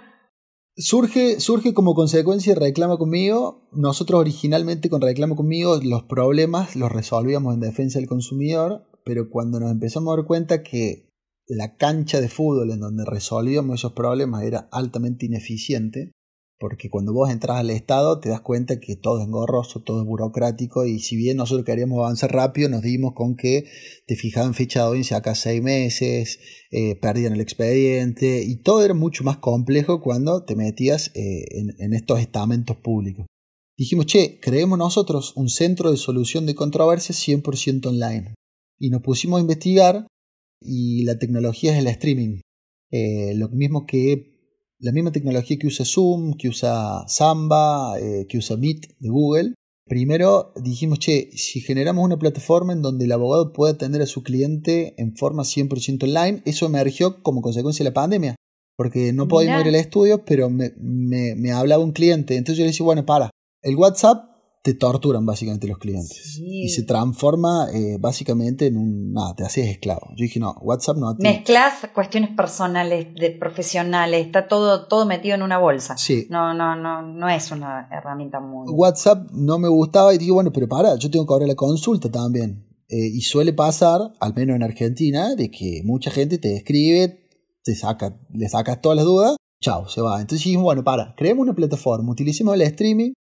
Surge, 0.75 1.39
surge 1.39 1.75
como 1.75 1.95
consecuencia 1.95 2.55
de 2.55 2.61
Reclama 2.61 2.97
conmigo. 2.97 3.69
Nosotros 3.73 4.19
originalmente 4.19 4.89
con 4.89 5.03
Reclama 5.03 5.37
conmigo 5.37 5.79
los 5.85 6.05
problemas 6.05 6.77
los 6.77 6.91
resolvíamos 6.91 7.53
en 7.53 7.61
defensa 7.61 7.99
del 7.99 8.09
consumidor, 8.09 8.87
pero 9.05 9.29
cuando 9.29 9.61
nos 9.61 9.71
empezamos 9.71 10.11
a 10.11 10.17
dar 10.17 10.27
cuenta 10.27 10.63
que 10.63 11.11
la 11.47 11.77
cancha 11.77 12.23
de 12.23 12.31
fútbol 12.31 12.71
en 12.71 12.81
donde 12.81 13.05
resolvíamos 13.05 13.81
esos 13.81 13.93
problemas 13.93 14.45
era 14.45 14.71
altamente 14.73 15.27
ineficiente, 15.27 16.13
porque 16.59 16.89
cuando 16.89 17.13
vos 17.13 17.31
entras 17.31 17.59
al 17.59 17.71
Estado 17.71 18.21
te 18.21 18.29
das 18.29 18.41
cuenta 18.41 18.79
que 18.79 18.97
todo 18.97 19.21
es 19.21 19.27
engorroso, 19.27 19.83
todo 19.83 20.01
es 20.01 20.07
burocrático 20.07 20.87
y 20.87 21.01
si 21.01 21.17
bien 21.17 21.37
nosotros 21.37 21.65
queríamos 21.65 21.99
avanzar 21.99 22.33
rápido, 22.33 22.69
nos 22.69 22.83
dimos 22.83 23.13
con 23.15 23.37
que 23.37 23.67
te 24.07 24.15
fijaban 24.17 24.55
fecha 24.55 24.81
de 24.81 24.87
audiencia 24.87 25.17
acá 25.17 25.35
seis 25.35 25.63
meses, 25.63 26.39
eh, 26.71 26.97
perdían 26.97 27.33
el 27.33 27.41
expediente 27.41 28.45
y 28.45 28.57
todo 28.57 28.85
era 28.85 28.95
mucho 28.95 29.25
más 29.25 29.39
complejo 29.39 30.01
cuando 30.01 30.45
te 30.45 30.55
metías 30.55 31.11
eh, 31.15 31.45
en, 31.51 31.93
estos 31.93 32.21
estamentos 32.21 32.77
públicos. 32.77 33.27
Dijimos, 33.77 34.07
che, 34.07 34.39
creemos 34.41 34.79
nosotros 34.79 35.33
un 35.37 35.49
centro 35.49 35.91
de 35.91 35.97
solución 35.97 36.47
de 36.47 36.55
controversias 36.55 37.19
100% 37.27 37.87
online. 37.87 38.35
Y 38.79 38.91
nos 38.91 39.03
pusimos 39.03 39.39
a 39.39 39.41
investigar 39.41 40.07
y 40.61 41.05
la 41.05 41.19
tecnología 41.19 41.73
es 41.73 41.79
el 41.79 41.89
streaming. 41.89 42.41
Eh, 42.93 43.35
lo 43.35 43.49
mismo 43.49 43.87
que 43.87 44.34
la 44.85 44.93
misma 44.93 45.13
tecnología 45.13 45.57
que 45.59 45.67
usa 45.67 45.87
Zoom, 45.87 46.35
que 46.35 46.49
usa 46.49 47.09
Samba, 47.09 47.99
eh, 47.99 48.27
que 48.29 48.37
usa 48.37 48.59
Meet 48.59 48.97
de 48.99 49.09
Google. 49.09 49.55
Primero 49.87 50.53
dijimos, 50.63 50.99
che, 50.99 51.31
si 51.33 51.61
generamos 51.61 52.05
una 52.05 52.19
plataforma 52.19 52.75
en 52.75 52.83
donde 52.83 53.07
el 53.07 53.13
abogado 53.13 53.55
pueda 53.55 53.73
atender 53.73 54.03
a 54.03 54.07
su 54.07 54.23
cliente 54.23 54.95
en 54.99 55.17
forma 55.17 55.43
100% 55.43 56.05
online, 56.05 56.43
eso 56.45 56.67
emergió 56.67 57.23
como 57.23 57.41
consecuencia 57.41 57.83
de 57.83 57.91
la 57.91 57.95
pandemia. 57.95 58.37
Porque 58.77 59.15
no 59.15 59.27
podíamos 59.27 59.63
ir 59.63 59.69
al 59.69 59.75
estudio, 59.77 60.25
pero 60.27 60.51
me, 60.51 60.73
me, 60.77 61.35
me 61.35 61.53
hablaba 61.53 61.83
un 61.83 61.93
cliente. 61.93 62.37
Entonces 62.37 62.59
yo 62.59 62.65
le 62.65 62.73
dije, 62.73 62.83
bueno, 62.83 63.07
para, 63.07 63.31
el 63.63 63.77
WhatsApp 63.77 64.34
te 64.65 64.73
torturan 64.73 65.27
básicamente 65.27 65.69
los 65.69 65.77
clientes. 65.77 66.39
Y 66.41 66.71
se 66.71 66.85
transforma 66.85 67.67
eh, 67.71 67.99
básicamente 68.01 68.65
en 68.65 68.79
un... 68.79 69.13
Nada, 69.13 69.35
te 69.35 69.45
haces 69.45 69.69
esclavo. 69.69 70.09
Yo 70.17 70.23
dije, 70.23 70.41
no, 70.41 70.57
WhatsApp 70.63 70.97
no. 70.97 71.15
Mezclas 71.19 71.75
cuestiones 71.95 72.31
personales, 72.35 73.09
de 73.15 73.31
profesionales, 73.33 74.25
está 74.25 74.49
todo, 74.49 74.87
todo 74.87 75.05
metido 75.05 75.35
en 75.35 75.43
una 75.43 75.59
bolsa. 75.59 75.99
Sí. 75.99 76.29
No, 76.31 76.55
no, 76.55 76.77
no, 76.77 77.03
no 77.03 77.29
es 77.29 77.51
una 77.51 77.91
herramienta 77.93 78.41
muy... 78.41 78.73
WhatsApp 78.73 79.31
no 79.33 79.59
me 79.59 79.69
gustaba 79.69 80.15
y 80.15 80.19
dije, 80.19 80.33
bueno, 80.33 80.51
pero 80.51 80.67
para, 80.67 80.97
yo 80.97 81.11
tengo 81.11 81.27
que 81.27 81.35
abrir 81.35 81.49
la 81.49 81.57
consulta 81.57 82.11
también. 82.11 82.67
Eh, 82.89 83.09
y 83.13 83.21
suele 83.21 83.53
pasar, 83.53 84.15
al 84.19 84.33
menos 84.33 84.57
en 84.57 84.63
Argentina, 84.63 85.35
de 85.35 85.51
que 85.51 85.83
mucha 85.85 86.11
gente 86.11 86.39
te 86.39 86.57
escribe, 86.57 87.29
te 87.63 87.75
saca, 87.75 88.19
le 88.33 88.49
sacas 88.49 88.81
todas 88.81 88.97
las 88.97 89.05
dudas, 89.05 89.37
chao, 89.61 89.91
se 89.91 90.01
va. 90.01 90.23
Entonces 90.23 90.43
dijimos, 90.43 90.65
bueno, 90.65 90.83
para, 90.85 91.15
creemos 91.19 91.43
una 91.43 91.55
plataforma, 91.55 92.13
utilicemos 92.13 92.55
el 92.55 92.63
streaming 92.63 93.13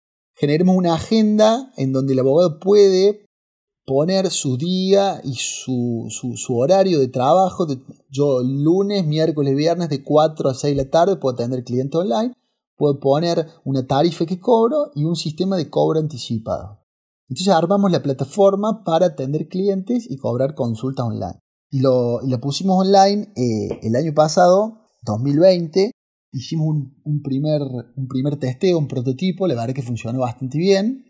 generemos 0.42 0.74
una 0.76 0.94
agenda 0.94 1.72
en 1.76 1.92
donde 1.92 2.14
el 2.14 2.18
abogado 2.18 2.58
puede 2.58 3.24
poner 3.86 4.28
su 4.28 4.56
día 4.56 5.20
y 5.22 5.34
su, 5.34 6.08
su, 6.10 6.58
horario 6.58 6.98
de 6.98 7.06
trabajo. 7.06 7.64
yo 8.10 8.42
lunes, 8.42 9.06
miércoles, 9.06 9.54
viernes 9.54 9.88
de 9.88 10.02
4 10.02 10.50
a 10.50 10.54
6 10.54 10.76
de 10.76 10.82
la 10.82 10.90
tarde 10.90 11.14
puedo 11.14 11.34
atender 11.34 11.62
cliente 11.62 11.96
online. 11.96 12.34
Puedo 12.76 12.98
poner 12.98 13.46
una 13.62 13.86
tarifa 13.86 14.26
que 14.26 14.40
cobro 14.40 14.90
y 14.96 15.04
un 15.04 15.14
sistema 15.14 15.56
de 15.56 15.70
cobro 15.70 16.00
anticipado. 16.00 16.80
Entonces 17.28 17.54
armamos 17.54 17.92
la 17.92 18.02
plataforma 18.02 18.82
para 18.82 19.06
atender 19.06 19.46
clientes 19.46 20.10
y 20.10 20.16
cobrar 20.16 20.56
consultas 20.56 21.06
online. 21.06 21.38
Y, 21.70 21.82
lo, 21.82 22.20
la 22.22 22.38
pusimos 22.38 22.84
online 22.84 23.32
eh, 23.36 23.78
el 23.84 23.94
año 23.94 24.12
pasado, 24.12 24.80
2020, 25.02 25.92
hicimos 26.32 26.66
un, 27.04 27.22
primer, 27.22 27.62
un 27.96 28.08
primer 28.08 28.36
testeo, 28.36 28.78
un 28.78 28.88
prototipo, 28.88 29.46
la 29.46 29.54
verdad 29.54 29.74
que 29.74 29.82
funcionó 29.82 30.20
bastante 30.20 30.58
bien. 30.58 31.04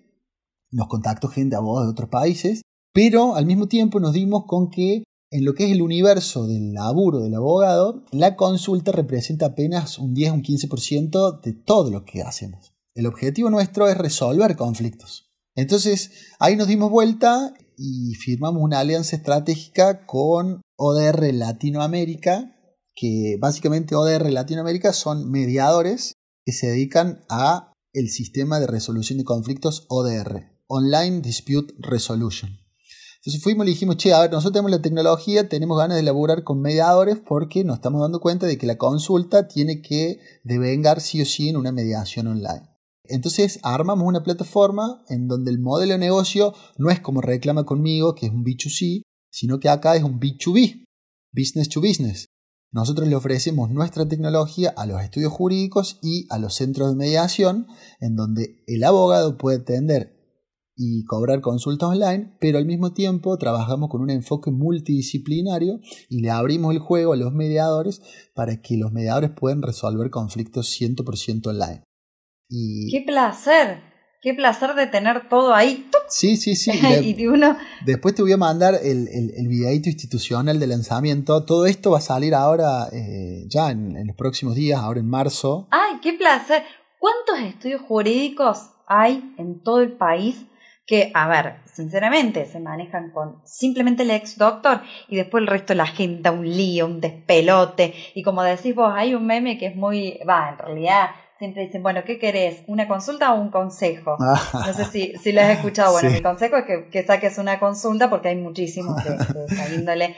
Nos 0.70 0.88
contactó 0.88 1.28
gente, 1.28 1.56
abogados 1.56 1.88
de 1.88 1.92
otros 1.92 2.08
países, 2.08 2.62
pero 2.92 3.36
al 3.36 3.46
mismo 3.46 3.68
tiempo 3.68 4.00
nos 4.00 4.12
dimos 4.12 4.44
con 4.46 4.70
que 4.70 5.04
en 5.30 5.46
lo 5.46 5.54
que 5.54 5.64
es 5.64 5.72
el 5.72 5.80
universo 5.80 6.46
del 6.46 6.74
laburo 6.74 7.20
del 7.20 7.34
abogado, 7.34 8.04
la 8.10 8.36
consulta 8.36 8.92
representa 8.92 9.46
apenas 9.46 9.98
un 9.98 10.12
10 10.12 10.30
o 10.30 10.34
un 10.34 10.42
15% 10.42 11.40
de 11.40 11.52
todo 11.54 11.90
lo 11.90 12.04
que 12.04 12.20
hacemos. 12.22 12.74
El 12.94 13.06
objetivo 13.06 13.48
nuestro 13.48 13.88
es 13.88 13.96
resolver 13.96 14.56
conflictos. 14.56 15.30
Entonces, 15.54 16.10
ahí 16.38 16.56
nos 16.56 16.68
dimos 16.68 16.90
vuelta 16.90 17.54
y 17.78 18.14
firmamos 18.14 18.62
una 18.62 18.80
alianza 18.80 19.16
estratégica 19.16 20.04
con 20.04 20.60
ODR 20.76 21.32
Latinoamérica, 21.32 22.54
que 22.94 23.36
básicamente 23.40 23.94
ODR 23.94 24.30
Latinoamérica 24.30 24.92
son 24.92 25.30
mediadores 25.30 26.14
que 26.44 26.52
se 26.52 26.68
dedican 26.68 27.24
a 27.28 27.72
el 27.92 28.08
sistema 28.08 28.58
de 28.60 28.66
resolución 28.66 29.18
de 29.18 29.24
conflictos 29.24 29.86
ODR, 29.88 30.52
Online 30.66 31.20
Dispute 31.20 31.74
Resolution. 31.78 32.58
Entonces 33.16 33.40
fuimos 33.40 33.66
y 33.66 33.70
dijimos, 33.70 33.98
che, 33.98 34.12
a 34.12 34.20
ver, 34.20 34.32
nosotros 34.32 34.54
tenemos 34.54 34.72
la 34.72 34.82
tecnología, 34.82 35.48
tenemos 35.48 35.78
ganas 35.78 35.94
de 35.94 36.00
elaborar 36.00 36.42
con 36.42 36.60
mediadores 36.60 37.18
porque 37.20 37.62
nos 37.62 37.76
estamos 37.76 38.00
dando 38.00 38.18
cuenta 38.20 38.46
de 38.46 38.58
que 38.58 38.66
la 38.66 38.78
consulta 38.78 39.46
tiene 39.46 39.80
que 39.80 40.18
devengar 40.42 41.00
sí 41.00 41.22
o 41.22 41.24
sí 41.24 41.48
en 41.48 41.56
una 41.56 41.70
mediación 41.70 42.26
online. 42.26 42.68
Entonces 43.04 43.60
armamos 43.62 44.08
una 44.08 44.24
plataforma 44.24 45.04
en 45.08 45.28
donde 45.28 45.52
el 45.52 45.60
modelo 45.60 45.92
de 45.92 45.98
negocio 45.98 46.52
no 46.78 46.90
es 46.90 46.98
como 46.98 47.20
reclama 47.20 47.64
conmigo, 47.64 48.16
que 48.16 48.26
es 48.26 48.32
un 48.32 48.44
B2C, 48.44 49.02
sino 49.30 49.60
que 49.60 49.68
acá 49.68 49.94
es 49.94 50.02
un 50.02 50.18
B2B, 50.18 50.84
business 51.32 51.68
to 51.68 51.80
business. 51.80 52.26
Nosotros 52.72 53.06
le 53.06 53.16
ofrecemos 53.16 53.70
nuestra 53.70 54.08
tecnología 54.08 54.72
a 54.76 54.86
los 54.86 55.02
estudios 55.02 55.32
jurídicos 55.32 55.98
y 56.02 56.26
a 56.30 56.38
los 56.38 56.54
centros 56.54 56.88
de 56.88 56.96
mediación, 56.96 57.66
en 58.00 58.16
donde 58.16 58.64
el 58.66 58.82
abogado 58.82 59.36
puede 59.36 59.58
atender 59.58 60.18
y 60.74 61.04
cobrar 61.04 61.42
consultas 61.42 61.90
online, 61.90 62.34
pero 62.40 62.56
al 62.56 62.64
mismo 62.64 62.94
tiempo 62.94 63.36
trabajamos 63.36 63.90
con 63.90 64.00
un 64.00 64.08
enfoque 64.08 64.50
multidisciplinario 64.50 65.80
y 66.08 66.22
le 66.22 66.30
abrimos 66.30 66.74
el 66.74 66.80
juego 66.80 67.12
a 67.12 67.16
los 67.16 67.32
mediadores 67.32 68.00
para 68.34 68.62
que 68.62 68.78
los 68.78 68.90
mediadores 68.90 69.30
puedan 69.30 69.60
resolver 69.60 70.10
conflictos 70.10 70.74
100% 70.80 71.48
online. 71.48 71.84
Y... 72.48 72.90
¡Qué 72.90 73.04
placer! 73.06 73.91
Qué 74.22 74.34
placer 74.34 74.74
de 74.74 74.86
tener 74.86 75.28
todo 75.28 75.52
ahí. 75.52 75.90
Sí, 76.06 76.36
sí, 76.36 76.54
sí. 76.54 76.70
y 77.18 77.26
uno... 77.26 77.56
Después 77.84 78.14
te 78.14 78.22
voy 78.22 78.30
a 78.30 78.36
mandar 78.36 78.74
el, 78.80 79.08
el, 79.08 79.48
videito 79.48 79.88
institucional 79.88 80.60
de 80.60 80.68
lanzamiento. 80.68 81.44
Todo 81.44 81.66
esto 81.66 81.90
va 81.90 81.98
a 81.98 82.02
salir 82.02 82.32
ahora, 82.32 82.86
eh, 82.92 83.42
ya 83.48 83.72
en, 83.72 84.06
los 84.06 84.14
próximos 84.14 84.54
días, 84.54 84.78
ahora 84.78 85.00
en 85.00 85.08
marzo. 85.08 85.66
¡Ay, 85.72 85.98
qué 86.00 86.12
placer! 86.12 86.62
¿Cuántos 87.00 87.40
estudios 87.40 87.80
jurídicos 87.80 88.70
hay 88.86 89.34
en 89.38 89.60
todo 89.60 89.80
el 89.80 89.90
país 89.90 90.46
que, 90.86 91.10
a 91.14 91.26
ver, 91.26 91.56
sinceramente, 91.64 92.46
se 92.46 92.60
manejan 92.60 93.10
con 93.10 93.40
simplemente 93.44 94.04
el 94.04 94.12
ex 94.12 94.38
doctor 94.38 94.82
y 95.08 95.16
después 95.16 95.42
el 95.42 95.48
resto 95.48 95.72
de 95.72 95.78
la 95.78 95.86
gente, 95.86 96.30
un 96.30 96.48
lío, 96.48 96.86
un 96.86 97.00
despelote. 97.00 97.92
Y 98.14 98.22
como 98.22 98.44
decís 98.44 98.72
vos, 98.72 98.92
hay 98.94 99.16
un 99.16 99.26
meme 99.26 99.58
que 99.58 99.66
es 99.66 99.74
muy, 99.74 100.20
va, 100.28 100.50
en 100.50 100.58
realidad 100.58 101.10
siempre 101.42 101.66
dicen, 101.66 101.82
bueno, 101.82 102.04
¿qué 102.06 102.20
querés? 102.20 102.62
¿Una 102.68 102.86
consulta 102.86 103.34
o 103.34 103.40
un 103.40 103.50
consejo? 103.50 104.16
No 104.54 104.72
sé 104.72 104.84
si, 104.84 105.12
si 105.20 105.32
lo 105.32 105.40
has 105.40 105.50
escuchado. 105.50 105.92
Bueno, 105.92 106.10
mi 106.10 106.22
consejo 106.22 106.56
es 106.56 106.64
que, 106.90 107.04
saques 107.04 107.36
una 107.38 107.58
consulta 107.58 108.08
porque 108.08 108.28
hay 108.28 108.36
muchísimos 108.36 109.02
de, 109.02 109.10
de 109.10 109.74
índole, 109.74 110.14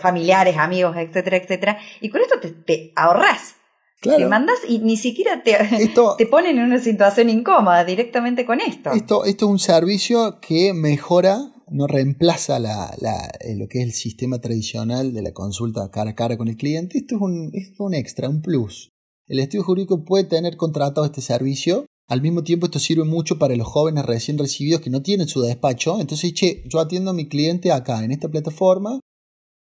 familiares, 0.00 0.56
amigos, 0.56 0.96
etcétera, 0.96 1.36
etcétera. 1.36 1.78
Y 2.00 2.08
con 2.08 2.22
esto 2.22 2.40
te, 2.40 2.50
te 2.50 2.92
ahorras. 2.96 3.56
Te 4.00 4.26
mandas 4.26 4.56
y 4.66 4.78
ni 4.78 4.96
siquiera 4.96 5.42
te, 5.42 5.56
te 6.18 6.26
ponen 6.26 6.58
en 6.58 6.64
una 6.64 6.78
situación 6.78 7.28
incómoda 7.28 7.84
directamente 7.84 8.46
con 8.46 8.60
esto. 8.60 8.92
Esto, 8.92 9.24
esto 9.24 9.46
es 9.46 9.50
un 9.50 9.58
servicio 9.58 10.40
que 10.40 10.72
mejora 10.72 11.38
no 11.70 11.86
reemplaza 11.86 12.58
la, 12.58 12.94
la, 13.00 13.30
eh, 13.40 13.54
lo 13.56 13.68
que 13.68 13.80
es 13.80 13.84
el 13.84 13.92
sistema 13.92 14.40
tradicional 14.40 15.12
de 15.12 15.22
la 15.22 15.32
consulta 15.32 15.90
cara 15.90 16.10
a 16.10 16.14
cara 16.14 16.36
con 16.38 16.48
el 16.48 16.56
cliente. 16.56 16.98
Esto 16.98 17.16
es 17.16 17.20
un, 17.20 17.50
es 17.52 17.72
un 17.78 17.94
extra, 17.94 18.28
un 18.28 18.42
plus. 18.42 18.93
El 19.26 19.38
estudio 19.38 19.64
jurídico 19.64 20.04
puede 20.04 20.24
tener 20.24 20.56
contratado 20.56 21.06
este 21.06 21.22
servicio. 21.22 21.86
Al 22.08 22.20
mismo 22.20 22.44
tiempo, 22.44 22.66
esto 22.66 22.78
sirve 22.78 23.04
mucho 23.04 23.38
para 23.38 23.56
los 23.56 23.66
jóvenes 23.66 24.04
recién 24.04 24.36
recibidos 24.36 24.82
que 24.82 24.90
no 24.90 25.00
tienen 25.00 25.28
su 25.28 25.40
despacho. 25.40 25.98
Entonces, 25.98 26.34
che, 26.34 26.62
yo 26.68 26.78
atiendo 26.78 27.10
a 27.10 27.14
mi 27.14 27.26
cliente 27.26 27.72
acá 27.72 28.04
en 28.04 28.12
esta 28.12 28.28
plataforma 28.28 29.00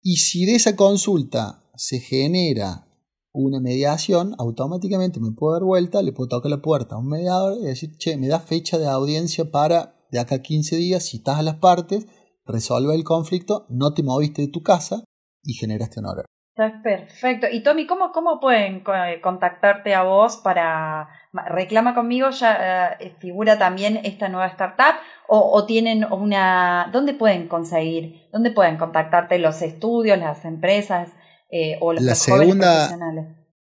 y 0.01 0.17
si 0.17 0.45
de 0.45 0.55
esa 0.55 0.75
consulta 0.75 1.69
se 1.75 1.99
genera 1.99 2.87
una 3.33 3.59
mediación, 3.59 4.33
automáticamente 4.39 5.19
me 5.19 5.31
puedo 5.31 5.53
dar 5.53 5.63
vuelta, 5.63 6.01
le 6.01 6.11
puedo 6.11 6.29
tocar 6.29 6.49
la 6.49 6.61
puerta 6.61 6.95
a 6.95 6.97
un 6.97 7.07
mediador 7.07 7.59
y 7.59 7.65
decir, 7.65 7.95
che, 7.97 8.17
me 8.17 8.27
da 8.27 8.39
fecha 8.39 8.79
de 8.79 8.87
audiencia 8.87 9.51
para 9.51 9.95
de 10.11 10.19
acá 10.19 10.35
a 10.35 10.41
15 10.41 10.75
días, 10.75 11.05
si 11.05 11.17
estás 11.17 11.37
a 11.37 11.43
las 11.43 11.55
partes, 11.57 12.07
resuelve 12.45 12.95
el 12.95 13.03
conflicto, 13.03 13.67
no 13.69 13.93
te 13.93 14.03
moviste 14.03 14.41
de 14.41 14.47
tu 14.49 14.63
casa 14.63 15.03
y 15.43 15.53
generaste 15.53 15.99
horario. 15.99 16.30
Está 16.53 16.81
perfecto. 16.83 17.47
Y 17.49 17.63
Tommy, 17.63 17.87
¿cómo, 17.87 18.11
cómo 18.11 18.41
pueden 18.41 18.83
eh, 18.85 19.21
contactarte 19.21 19.95
a 19.95 20.03
vos 20.03 20.35
para 20.35 21.07
reclama 21.31 21.95
conmigo? 21.95 22.29
¿Ya 22.31 22.97
eh, 22.99 23.15
figura 23.19 23.57
también 23.57 24.01
esta 24.03 24.27
nueva 24.27 24.47
startup? 24.47 24.99
O, 25.29 25.65
tienen 25.65 26.03
una... 26.03 26.89
¿Dónde 26.91 27.13
pueden 27.13 27.47
conseguir? 27.47 28.27
¿Dónde 28.33 28.51
pueden 28.51 28.75
contactarte 28.75 29.39
los 29.39 29.61
estudios, 29.61 30.19
las 30.19 30.43
empresas 30.43 31.07
eh, 31.49 31.77
o 31.79 31.93
los, 31.93 32.03
la 32.03 32.15
segunda, 32.15 32.89
profesionales? 32.89 33.27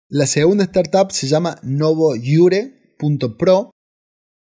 La 0.08 0.24
segunda 0.24 0.64
startup 0.64 1.12
se 1.12 1.26
llama 1.26 1.56
novoyure.pro. 1.62 3.70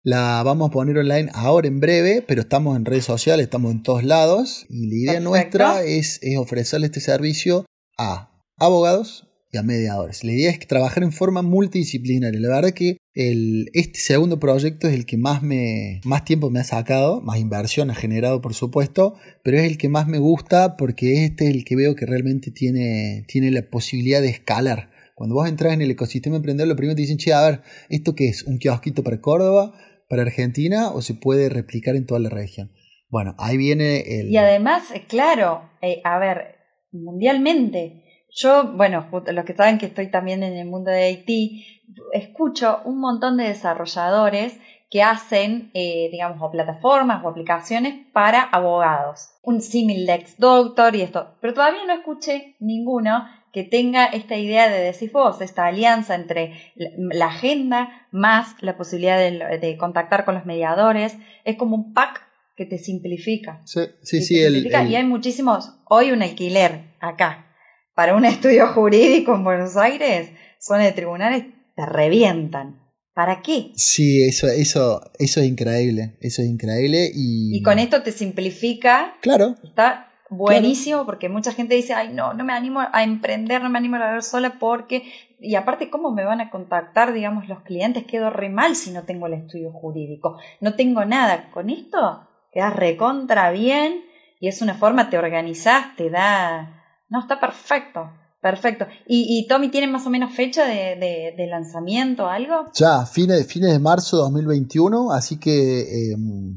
La 0.03 0.43
vamos 0.45 0.69
a 0.69 0.73
poner 0.73 0.99
online 0.99 1.31
ahora 1.33 1.67
en 1.67 1.81
breve, 1.81 2.23
pero 2.29 2.43
estamos 2.43 2.77
en 2.77 2.85
redes 2.85 3.07
sociales, 3.07 3.45
estamos 3.45 3.73
en 3.73 3.83
todos 3.83 4.05
lados. 4.05 4.67
Y 4.69 4.89
la 4.89 4.97
idea 4.97 5.21
nuestra 5.21 5.83
es, 5.83 6.23
es 6.23 6.37
ofrecerle 6.37 6.89
este 6.89 7.01
servicio 7.01 7.65
a 7.99 8.31
abogados, 8.57 9.29
y 9.51 9.57
a 9.57 9.63
mediadores. 9.63 10.25
La 10.25 10.33
idea 10.33 10.51
es 10.51 10.59
trabajar 10.67 11.03
en 11.03 11.13
forma 11.13 11.43
multidisciplinaria. 11.43 12.41
La 12.41 12.49
verdad 12.49 12.73
que 12.73 12.99
el, 13.15 13.71
este 13.73 13.99
segundo 13.99 14.39
proyecto 14.39 14.89
es 14.89 14.95
el 14.95 15.07
que 15.07 15.17
más, 15.17 15.43
me, 15.43 16.01
más 16.05 16.25
tiempo 16.25 16.51
me 16.51 16.61
ha 16.61 16.65
sacado, 16.65 17.21
más 17.21 17.39
inversión 17.39 17.91
ha 17.91 17.95
generado 17.95 18.41
por 18.41 18.55
supuesto, 18.55 19.15
pero 19.43 19.59
es 19.59 19.65
el 19.65 19.79
que 19.79 19.89
más 19.89 20.07
me 20.07 20.19
gusta 20.19 20.77
porque 20.77 21.25
este 21.25 21.49
es 21.49 21.55
el 21.55 21.65
que 21.65 21.77
veo 21.77 21.95
que 21.95 22.07
realmente 22.07 22.51
tiene, 22.51 23.25
tiene 23.27 23.51
la 23.51 23.63
posibilidad 23.63 24.21
de 24.21 24.29
escalar. 24.29 24.91
Cuando 25.15 25.35
vos 25.35 25.49
entras 25.49 25.73
en 25.73 25.83
el 25.83 25.91
ecosistema 25.91 26.37
emprendedor, 26.37 26.69
lo 26.69 26.77
primero 26.77 26.95
te 26.95 27.03
dicen, 27.03 27.17
che, 27.17 27.33
a 27.33 27.43
ver, 27.43 27.63
¿esto 27.89 28.15
qué 28.15 28.29
es? 28.29 28.45
¿Un 28.45 28.59
kiosquito 28.59 29.03
para 29.03 29.21
Córdoba, 29.21 29.75
para 30.09 30.23
Argentina 30.23 30.91
o 30.91 31.03
se 31.03 31.15
puede 31.15 31.49
replicar 31.49 31.97
en 31.97 32.07
toda 32.07 32.21
la 32.21 32.29
región? 32.29 32.71
Bueno, 33.09 33.35
ahí 33.39 33.57
viene 33.57 34.21
el... 34.21 34.31
Y 34.31 34.37
además, 34.37 34.85
claro, 35.09 35.63
eh, 35.81 36.01
a 36.05 36.19
ver, 36.19 36.58
mundialmente, 36.93 38.05
yo, 38.31 38.73
bueno, 38.73 39.07
los 39.11 39.45
que 39.45 39.55
saben 39.55 39.79
que 39.79 39.87
estoy 39.87 40.11
también 40.11 40.43
en 40.43 40.55
el 40.57 40.67
mundo 40.67 40.91
de 40.91 41.11
IT, 41.11 41.65
escucho 42.13 42.81
un 42.85 43.01
montón 43.01 43.37
de 43.37 43.45
desarrolladores 43.45 44.59
que 44.91 45.03
hacen, 45.03 45.71
eh, 45.75 46.09
digamos, 46.11 46.39
o 46.41 46.51
plataformas 46.51 47.23
o 47.25 47.29
aplicaciones 47.29 48.07
para 48.13 48.43
abogados. 48.43 49.31
Un 49.43 49.61
símil 49.61 50.07
Lex 50.07 50.39
Doctor 50.39 50.97
y 50.97 51.03
esto. 51.03 51.37
Pero 51.41 51.55
todavía 51.55 51.85
no 51.87 51.93
escuché 51.93 52.57
ninguno 52.59 53.27
que 53.53 53.65
tenga 53.65 54.07
esta 54.07 54.37
idea 54.37 54.69
de 54.69 54.81
decir 54.81 55.11
vos, 55.11 55.41
esta 55.41 55.67
alianza 55.67 56.15
entre 56.15 56.73
la 56.77 57.27
agenda 57.27 58.07
más 58.11 58.55
la 58.61 58.77
posibilidad 58.77 59.19
de, 59.19 59.77
contactar 59.79 60.25
con 60.25 60.35
los 60.35 60.47
mediadores. 60.47 61.17
Es 61.45 61.57
como 61.57 61.77
un 61.77 61.93
pack 61.93 62.28
que 62.59 62.67
te 62.67 62.77
simplifica. 62.77 63.63
Sí, 63.65 63.83
sí, 64.03 64.21
sí. 64.21 64.35
Y 64.35 64.75
hay 64.75 65.05
muchísimos. 65.05 65.77
Hoy 65.85 66.11
un 66.11 66.23
alquiler 66.23 66.97
acá 66.99 67.47
para 67.95 68.17
un 68.17 68.25
estudio 68.25 68.67
jurídico 68.75 69.33
en 69.37 69.45
Buenos 69.45 69.77
Aires, 69.77 70.31
son 70.59 70.81
de 70.81 70.91
tribunales, 70.91 71.45
te 71.77 71.87
revientan. 71.87 72.83
¿Para 73.15 73.43
qué? 73.43 73.71
Sí, 73.77 74.25
eso, 74.25 74.49
eso, 74.49 75.01
eso 75.21 75.41
es 75.41 75.47
increíble. 75.47 76.17
Eso 76.21 76.43
es 76.43 76.49
increíble. 76.49 77.11
Y, 77.15 77.57
y 77.57 77.63
con 77.63 77.79
esto 77.79 78.03
te 78.03 78.11
simplifica. 78.11 79.15
Claro. 79.21 79.55
Está 79.63 80.13
buenísimo 80.29 81.07
porque 81.07 81.29
mucha 81.29 81.53
gente 81.53 81.77
dice, 81.77 81.95
ay, 81.95 82.13
no, 82.13 82.35
no 82.35 82.45
me 82.45 82.53
animo 82.53 82.81
a 82.81 83.03
emprender, 83.05 83.63
no 83.63 83.71
me 83.71 83.79
animo 83.79 83.97
a 83.97 84.13
ver 84.13 84.23
sola 84.25 84.59
porque. 84.59 85.03
Y 85.41 85.55
aparte, 85.55 85.91
¿cómo 85.91 86.13
me 86.13 86.25
van 86.25 86.41
a 86.41 86.51
contactar, 86.51 87.13
digamos, 87.13 87.49
los 87.49 87.63
clientes? 87.63 88.05
Quedo 88.05 88.31
re 88.31 88.49
mal 88.49 88.75
si 88.75 88.91
no 88.91 89.05
tengo 89.05 89.29
el 89.29 89.35
estudio 89.35 89.71
jurídico. 89.71 90.39
No 90.61 90.75
tengo 90.75 91.05
nada. 91.05 91.51
Con 91.53 91.71
esto 91.71 92.28
quedas 92.53 92.75
recontra 92.75 93.51
bien 93.51 94.05
y 94.41 94.49
es 94.49 94.63
una 94.63 94.75
forma, 94.75 95.11
te 95.11 95.19
organizás, 95.19 95.97
te 95.97 96.11
da 96.11 96.79
no, 97.09 97.21
está 97.21 97.41
perfecto. 97.41 98.11
Perfecto. 98.41 98.87
¿Y, 99.09 99.47
Tommy 99.49 99.69
tiene 99.69 99.89
más 99.89 100.07
o 100.07 100.11
menos 100.11 100.33
fecha 100.33 100.65
de, 100.65 101.35
de, 101.37 101.47
lanzamiento 101.49 102.27
o 102.27 102.29
algo? 102.29 102.71
Ya, 102.73 103.05
fines, 103.05 103.45
fines 103.49 103.73
de 103.73 103.81
marzo 103.81 104.17
de 104.17 104.23
2021, 104.23 105.11
así 105.11 105.41
que 105.41 106.13
em, 106.13 106.57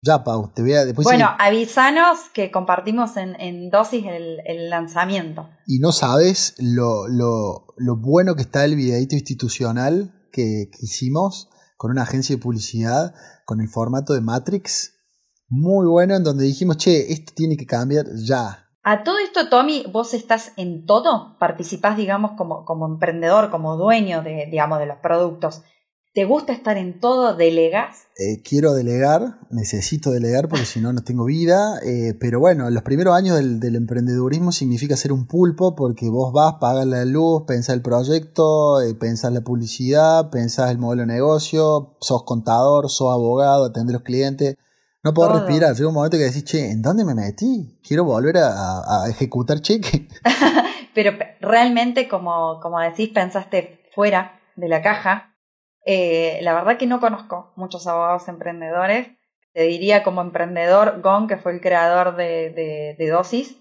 ya, 0.00 0.22
Pau, 0.22 0.52
te 0.54 0.62
voy 0.62 0.74
a 0.74 0.84
después. 0.84 1.04
Bueno, 1.04 1.28
avísanos 1.40 2.20
que 2.32 2.52
compartimos 2.52 3.16
en, 3.16 3.68
dosis 3.68 4.04
el, 4.06 4.70
lanzamiento. 4.70 5.48
Y 5.66 5.80
no 5.80 5.90
sabes 5.90 6.54
lo, 6.58 7.08
lo, 7.08 7.66
lo, 7.76 7.96
bueno 7.96 8.36
que 8.36 8.42
está 8.42 8.64
el 8.64 8.76
videito 8.76 9.16
institucional 9.16 10.14
que, 10.30 10.70
que 10.70 10.78
hicimos 10.82 11.50
con 11.76 11.90
una 11.90 12.02
agencia 12.02 12.36
de 12.36 12.40
publicidad 12.40 13.12
con 13.44 13.60
el 13.60 13.68
formato 13.68 14.12
de 14.12 14.20
Matrix. 14.20 14.97
Muy 15.48 15.86
bueno, 15.86 16.16
en 16.16 16.24
donde 16.24 16.44
dijimos, 16.44 16.76
che, 16.76 17.12
esto 17.12 17.32
tiene 17.34 17.56
que 17.56 17.66
cambiar 17.66 18.06
ya 18.14 18.68
a 18.90 19.04
todo 19.04 19.18
esto, 19.18 19.50
Tommy, 19.50 19.84
vos 19.92 20.14
estás 20.14 20.52
en 20.56 20.86
todo, 20.86 21.36
participás, 21.38 21.98
digamos, 21.98 22.30
como, 22.38 22.64
como 22.64 22.86
emprendedor, 22.86 23.50
como 23.50 23.76
dueño 23.76 24.22
de, 24.22 24.48
digamos, 24.50 24.78
de 24.78 24.86
los 24.86 24.96
productos. 25.02 25.60
¿Te 26.14 26.24
gusta 26.24 26.54
estar 26.54 26.78
en 26.78 26.98
todo? 26.98 27.36
¿Delegas? 27.36 28.06
Eh, 28.16 28.40
quiero 28.42 28.72
delegar, 28.72 29.40
necesito 29.50 30.10
delegar 30.10 30.48
porque 30.48 30.64
si 30.64 30.80
no, 30.80 30.94
no 30.94 31.04
tengo 31.04 31.26
vida. 31.26 31.78
Eh, 31.84 32.14
pero 32.18 32.40
bueno, 32.40 32.70
los 32.70 32.82
primeros 32.82 33.14
años 33.14 33.36
del, 33.36 33.60
del, 33.60 33.76
emprendedurismo 33.76 34.52
significa 34.52 34.96
ser 34.96 35.12
un 35.12 35.26
pulpo 35.26 35.76
porque 35.76 36.08
vos 36.08 36.32
vas, 36.32 36.54
pagas 36.58 36.86
la 36.86 37.04
luz, 37.04 37.42
pensás 37.46 37.76
el 37.76 37.82
proyecto, 37.82 38.80
eh, 38.80 38.94
pensás 38.94 39.34
la 39.34 39.42
publicidad, 39.42 40.30
pensás 40.30 40.70
el 40.70 40.78
modelo 40.78 41.02
de 41.02 41.08
negocio, 41.08 41.98
sos 42.00 42.22
contador, 42.24 42.88
sos 42.88 43.12
abogado, 43.12 43.66
atendés 43.66 43.94
a 43.94 43.98
los 43.98 44.02
clientes. 44.02 44.56
No 45.08 45.14
puedo 45.14 45.32
respirar. 45.32 45.74
Llega 45.74 45.88
un 45.88 45.94
momento 45.94 46.18
que 46.18 46.24
decís, 46.24 46.44
che, 46.44 46.70
¿en 46.70 46.82
dónde 46.82 47.02
me 47.02 47.14
metí? 47.14 47.80
Quiero 47.82 48.04
volver 48.04 48.36
a, 48.36 49.06
ejecutar 49.08 49.58
cheque. 49.62 50.06
Pero 50.94 51.12
realmente, 51.40 52.08
como, 52.08 52.60
como 52.60 52.78
decís, 52.78 53.08
pensaste 53.08 53.88
fuera 53.94 54.38
de 54.56 54.68
la 54.68 54.82
caja. 54.82 55.34
Eh, 55.86 56.40
la 56.42 56.52
verdad 56.52 56.76
que 56.76 56.86
no 56.86 57.00
conozco 57.00 57.54
muchos 57.56 57.86
abogados 57.86 58.28
emprendedores. 58.28 59.08
Te 59.54 59.62
diría 59.62 60.02
como 60.02 60.20
emprendedor, 60.20 61.00
Gon, 61.00 61.26
que 61.26 61.38
fue 61.38 61.52
el 61.52 61.62
creador 61.62 62.14
de, 62.14 62.94
de, 62.98 63.08
Dosis. 63.08 63.56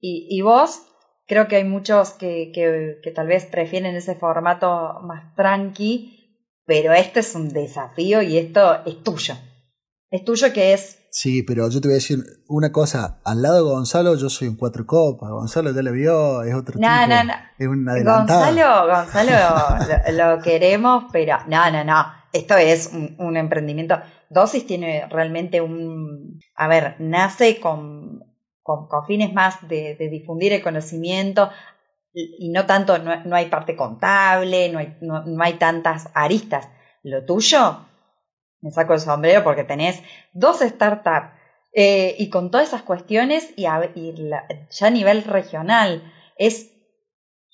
Y, 0.00 0.28
y, 0.30 0.42
vos, 0.42 0.82
creo 1.26 1.48
que 1.48 1.56
hay 1.56 1.64
muchos 1.64 2.10
que, 2.10 2.52
que, 2.54 3.00
que 3.02 3.10
tal 3.10 3.26
vez 3.26 3.46
prefieren 3.46 3.96
ese 3.96 4.14
formato 4.14 5.00
más 5.02 5.34
tranqui. 5.34 6.44
Pero 6.64 6.92
este 6.92 7.18
es 7.20 7.34
un 7.34 7.48
desafío 7.48 8.22
y 8.22 8.38
esto 8.38 8.84
es 8.86 9.02
tuyo 9.02 9.34
es 10.12 10.24
tuyo 10.24 10.52
que 10.52 10.74
es... 10.74 10.98
Sí, 11.10 11.42
pero 11.42 11.68
yo 11.70 11.80
te 11.80 11.88
voy 11.88 11.94
a 11.94 11.96
decir 11.96 12.18
una 12.46 12.70
cosa. 12.70 13.20
Al 13.24 13.40
lado 13.40 13.56
de 13.56 13.62
Gonzalo 13.62 14.14
yo 14.14 14.28
soy 14.28 14.48
un 14.48 14.56
cuatro 14.56 14.86
copas. 14.86 15.30
Gonzalo 15.30 15.72
ya 15.74 15.82
le 15.82 15.90
vio, 15.90 16.42
es 16.42 16.54
otro 16.54 16.78
tipo. 16.78 16.86
No, 16.86 17.06
no. 17.24 17.32
Es 17.58 17.66
un 17.66 17.84
Gonzalo, 17.84 18.86
Gonzalo 18.88 19.32
lo, 20.12 20.42
queremos, 20.42 21.04
pero 21.12 21.38
no, 21.48 21.70
no, 21.70 21.82
no. 21.84 22.06
Esto 22.30 22.56
es 22.56 22.92
un, 22.92 23.36
emprendimiento. 23.36 24.00
Dosis 24.28 24.66
tiene 24.66 25.06
realmente 25.10 25.62
un... 25.62 26.38
A 26.56 26.68
ver, 26.68 26.96
nace 26.98 27.58
con, 27.58 28.22
con, 28.62 28.88
fines 29.06 29.32
más 29.32 29.66
de, 29.66 29.96
difundir 30.10 30.52
el 30.52 30.62
conocimiento 30.62 31.50
y 32.12 32.50
no 32.50 32.66
tanto, 32.66 32.98
no, 32.98 33.34
hay 33.34 33.46
parte 33.46 33.76
contable, 33.76 34.68
no 34.70 34.78
hay, 34.78 34.96
no 35.00 35.42
hay 35.42 35.54
tantas 35.54 36.08
aristas. 36.14 36.68
Lo 37.02 37.24
tuyo 37.24 37.86
me 38.62 38.70
saco 38.70 38.94
el 38.94 39.00
sombrero 39.00 39.44
porque 39.44 39.64
tenés 39.64 40.02
dos 40.32 40.60
startups 40.60 41.30
eh, 41.74 42.14
y 42.18 42.30
con 42.30 42.50
todas 42.50 42.68
esas 42.68 42.82
cuestiones 42.82 43.52
y, 43.56 43.62
ya 43.64 44.86
a 44.86 44.90
nivel 44.90 45.24
regional 45.24 46.12
es 46.36 46.72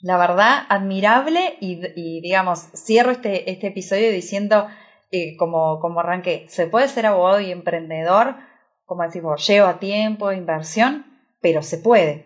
la 0.00 0.16
verdad 0.16 0.64
admirable 0.68 1.56
y, 1.60 2.20
digamos 2.20 2.68
cierro 2.76 3.10
este, 3.10 3.50
este 3.50 3.68
episodio 3.68 4.12
diciendo 4.12 4.68
eh, 5.10 5.36
como, 5.36 5.80
como 5.80 6.00
arranque 6.00 6.46
se 6.48 6.66
puede 6.66 6.88
ser 6.88 7.06
abogado 7.06 7.40
y 7.40 7.50
emprendedor 7.50 8.36
como 8.84 9.02
decimos 9.02 9.44
lleva 9.46 9.80
tiempo 9.80 10.30
inversión 10.30 11.06
pero 11.40 11.62
se 11.62 11.78
puede. 11.78 12.24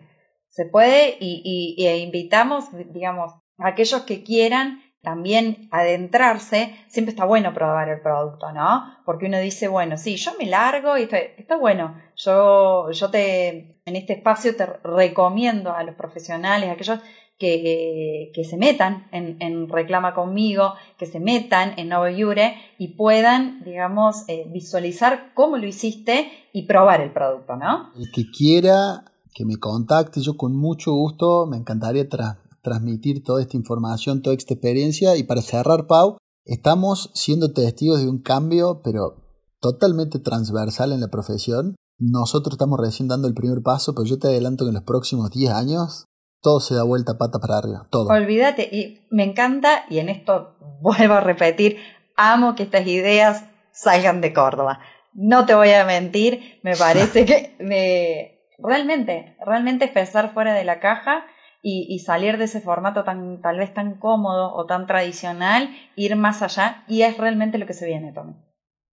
Se 0.49 0.65
puede 0.65 1.17
y, 1.19 1.75
y, 1.75 1.87
invitamos 1.87 2.65
digamos 2.93 3.33
a 3.57 3.67
aquellos 3.67 4.03
que 4.03 4.23
quieran 4.23 4.81
también 5.03 5.67
adentrarse, 5.69 6.73
siempre 6.87 7.11
está 7.11 7.25
bueno 7.25 7.53
probar 7.53 7.89
el 7.89 8.01
producto, 8.01 8.53
¿no? 8.53 8.83
Porque 9.05 9.25
uno 9.25 9.37
dice, 9.37 9.67
bueno, 9.67 9.97
sí, 9.97 10.15
yo 10.15 10.31
me 10.39 10.45
largo 10.45 10.97
y 10.97 11.03
está, 11.03 11.57
bueno. 11.57 12.01
Yo, 12.15 12.89
yo 12.89 13.11
te, 13.11 13.81
en 13.85 13.95
este 13.95 14.13
espacio 14.13 14.55
te 14.55 14.65
recomiendo 14.65 15.73
a 15.73 15.83
los 15.83 15.95
profesionales, 15.95 16.69
a 16.69 16.73
aquellos 16.73 16.99
que, 17.37 18.31
que 18.33 18.45
se 18.45 18.55
metan 18.55 19.09
en, 19.11 19.67
Reclama 19.67 20.13
conmigo, 20.13 20.75
que 20.97 21.05
se 21.05 21.19
metan 21.19 21.73
en 21.77 21.89
Novo 21.89 22.07
Iure 22.07 22.55
y 22.77 22.95
puedan, 22.95 23.61
digamos, 23.65 24.23
eh, 24.29 24.45
visualizar 24.53 25.33
cómo 25.33 25.57
lo 25.57 25.67
hiciste 25.67 26.31
y 26.53 26.65
probar 26.65 27.01
el 27.01 27.11
producto, 27.11 27.57
¿no? 27.57 27.91
El 27.97 28.09
que 28.09 28.23
quiera 28.31 29.03
que 29.33 29.43
me 29.43 29.57
contacte, 29.57 30.21
yo 30.21 30.37
con 30.37 30.55
mucho 30.55 30.93
gusto 30.93 31.45
me 31.45 31.57
encantaría 31.57 32.07
tra 32.07 32.37
transmitir 32.63 33.23
toda 33.23 33.41
esta 33.41 33.57
información, 33.57 34.21
toda 34.21 34.35
esta 34.35 34.53
experiencia. 34.53 35.15
Y 35.17 35.23
para 35.23 35.41
cerrar, 35.41 35.85
Pau, 35.85 36.17
estamos 36.45 37.11
siendo 37.13 37.53
testigos 37.53 38.01
de 38.01 38.09
un 38.09 38.21
cambio, 38.21 38.81
pero 38.83 39.23
totalmente 39.59 40.19
transversal 40.19 40.91
en 40.91 41.01
la 41.01 41.09
profesión. 41.09 41.75
Nosotros 41.99 42.55
estamos 42.55 42.79
recién 42.79 43.07
dando 43.07 43.27
el 43.27 43.35
primer 43.35 43.61
paso, 43.61 43.93
pero 43.93 44.05
yo 44.05 44.17
te 44.17 44.27
adelanto 44.27 44.65
que 44.65 44.69
en 44.69 44.75
los 44.75 44.83
próximos 44.83 45.29
10 45.29 45.51
años 45.51 46.05
todo 46.41 46.59
se 46.59 46.75
da 46.75 46.83
vuelta 46.83 47.17
pata 47.17 47.39
para 47.39 47.57
arriba, 47.57 47.87
todo. 47.89 48.09
Olvídate, 48.09 48.67
y 48.71 49.05
me 49.11 49.23
encanta, 49.23 49.85
y 49.89 49.99
en 49.99 50.09
esto 50.09 50.55
vuelvo 50.81 51.13
a 51.13 51.21
repetir, 51.21 51.77
amo 52.17 52.55
que 52.55 52.63
estas 52.63 52.85
ideas 52.87 53.45
salgan 53.71 54.19
de 54.19 54.33
Córdoba. 54.33 54.79
No 55.13 55.45
te 55.45 55.55
voy 55.55 55.71
a 55.71 55.85
mentir, 55.85 56.59
me 56.63 56.75
parece 56.75 57.25
que 57.25 57.55
me, 57.59 58.41
realmente, 58.57 59.37
realmente 59.45 59.85
es 59.85 59.91
pensar 59.91 60.33
fuera 60.33 60.53
de 60.53 60.65
la 60.65 60.79
caja 60.79 61.23
y, 61.65 61.97
salir 61.99 62.37
de 62.37 62.43
ese 62.43 62.59
formato 62.59 63.05
tan, 63.05 63.41
tal 63.41 63.57
vez 63.57 63.73
tan 63.73 63.95
cómodo 63.95 64.53
o 64.53 64.65
tan 64.65 64.85
tradicional, 64.85 65.73
ir 65.95 66.17
más 66.17 66.41
allá, 66.41 66.83
y 66.89 67.03
es 67.03 67.17
realmente 67.17 67.57
lo 67.57 67.65
que 67.65 67.73
se 67.73 67.85
viene, 67.85 68.11
Tommy. 68.11 68.33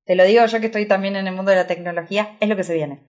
Te 0.06 0.14
lo 0.14 0.24
digo 0.24 0.46
yo 0.46 0.60
que 0.60 0.66
estoy 0.66 0.86
también 0.86 1.16
en 1.16 1.26
el 1.26 1.34
mundo 1.34 1.50
de 1.50 1.56
la 1.56 1.66
tecnología, 1.66 2.36
es 2.38 2.48
lo 2.48 2.54
que 2.54 2.62
se 2.62 2.74
viene. 2.74 3.00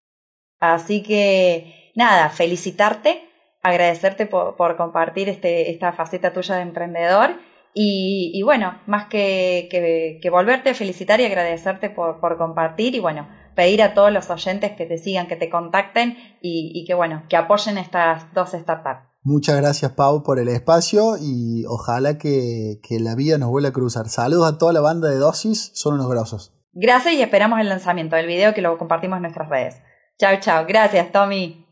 Así 0.58 1.04
que, 1.04 1.92
nada, 1.94 2.28
felicitarte, 2.30 3.22
agradecerte 3.62 4.26
por, 4.26 4.76
compartir 4.76 5.28
este, 5.28 5.70
esta 5.70 5.92
faceta 5.92 6.32
tuya 6.32 6.56
de 6.56 6.62
emprendedor 6.62 7.36
y, 7.72 8.42
bueno, 8.42 8.80
más 8.86 9.06
que, 9.06 9.68
que, 9.70 10.30
volverte 10.30 10.70
a 10.70 10.74
felicitar 10.74 11.20
y 11.20 11.24
agradecerte 11.24 11.88
por, 11.88 12.18
por, 12.18 12.36
compartir 12.36 12.96
y 12.96 13.00
bueno, 13.00 13.28
pedir 13.54 13.80
a 13.80 13.94
todos 13.94 14.12
los 14.12 14.28
oyentes 14.28 14.72
que 14.72 14.86
te 14.86 14.98
sigan, 14.98 15.28
que 15.28 15.36
te 15.36 15.48
contacten 15.48 16.18
y, 16.40 16.72
y 16.74 16.84
que 16.84 16.94
bueno, 16.94 17.22
que 17.28 17.36
apoyen 17.36 17.78
estas 17.78 18.32
dos 18.34 18.50
startups. 18.50 19.11
Muchas 19.24 19.56
gracias 19.56 19.92
Pau 19.92 20.22
por 20.22 20.38
el 20.38 20.48
espacio 20.48 21.16
y 21.20 21.64
ojalá 21.66 22.18
que, 22.18 22.80
que 22.82 22.98
la 22.98 23.14
vida 23.14 23.38
nos 23.38 23.50
vuelva 23.50 23.68
a 23.68 23.72
cruzar. 23.72 24.08
Saludos 24.08 24.52
a 24.52 24.58
toda 24.58 24.72
la 24.72 24.80
banda 24.80 25.08
de 25.08 25.16
Dosis, 25.16 25.70
son 25.74 25.94
unos 25.94 26.08
grosos. 26.08 26.52
Gracias 26.72 27.14
y 27.14 27.22
esperamos 27.22 27.60
el 27.60 27.68
lanzamiento 27.68 28.16
del 28.16 28.26
video 28.26 28.54
que 28.54 28.62
lo 28.62 28.78
compartimos 28.78 29.16
en 29.16 29.22
nuestras 29.22 29.48
redes. 29.48 29.76
Chao, 30.18 30.40
chao. 30.40 30.64
Gracias, 30.66 31.12
Tommy. 31.12 31.71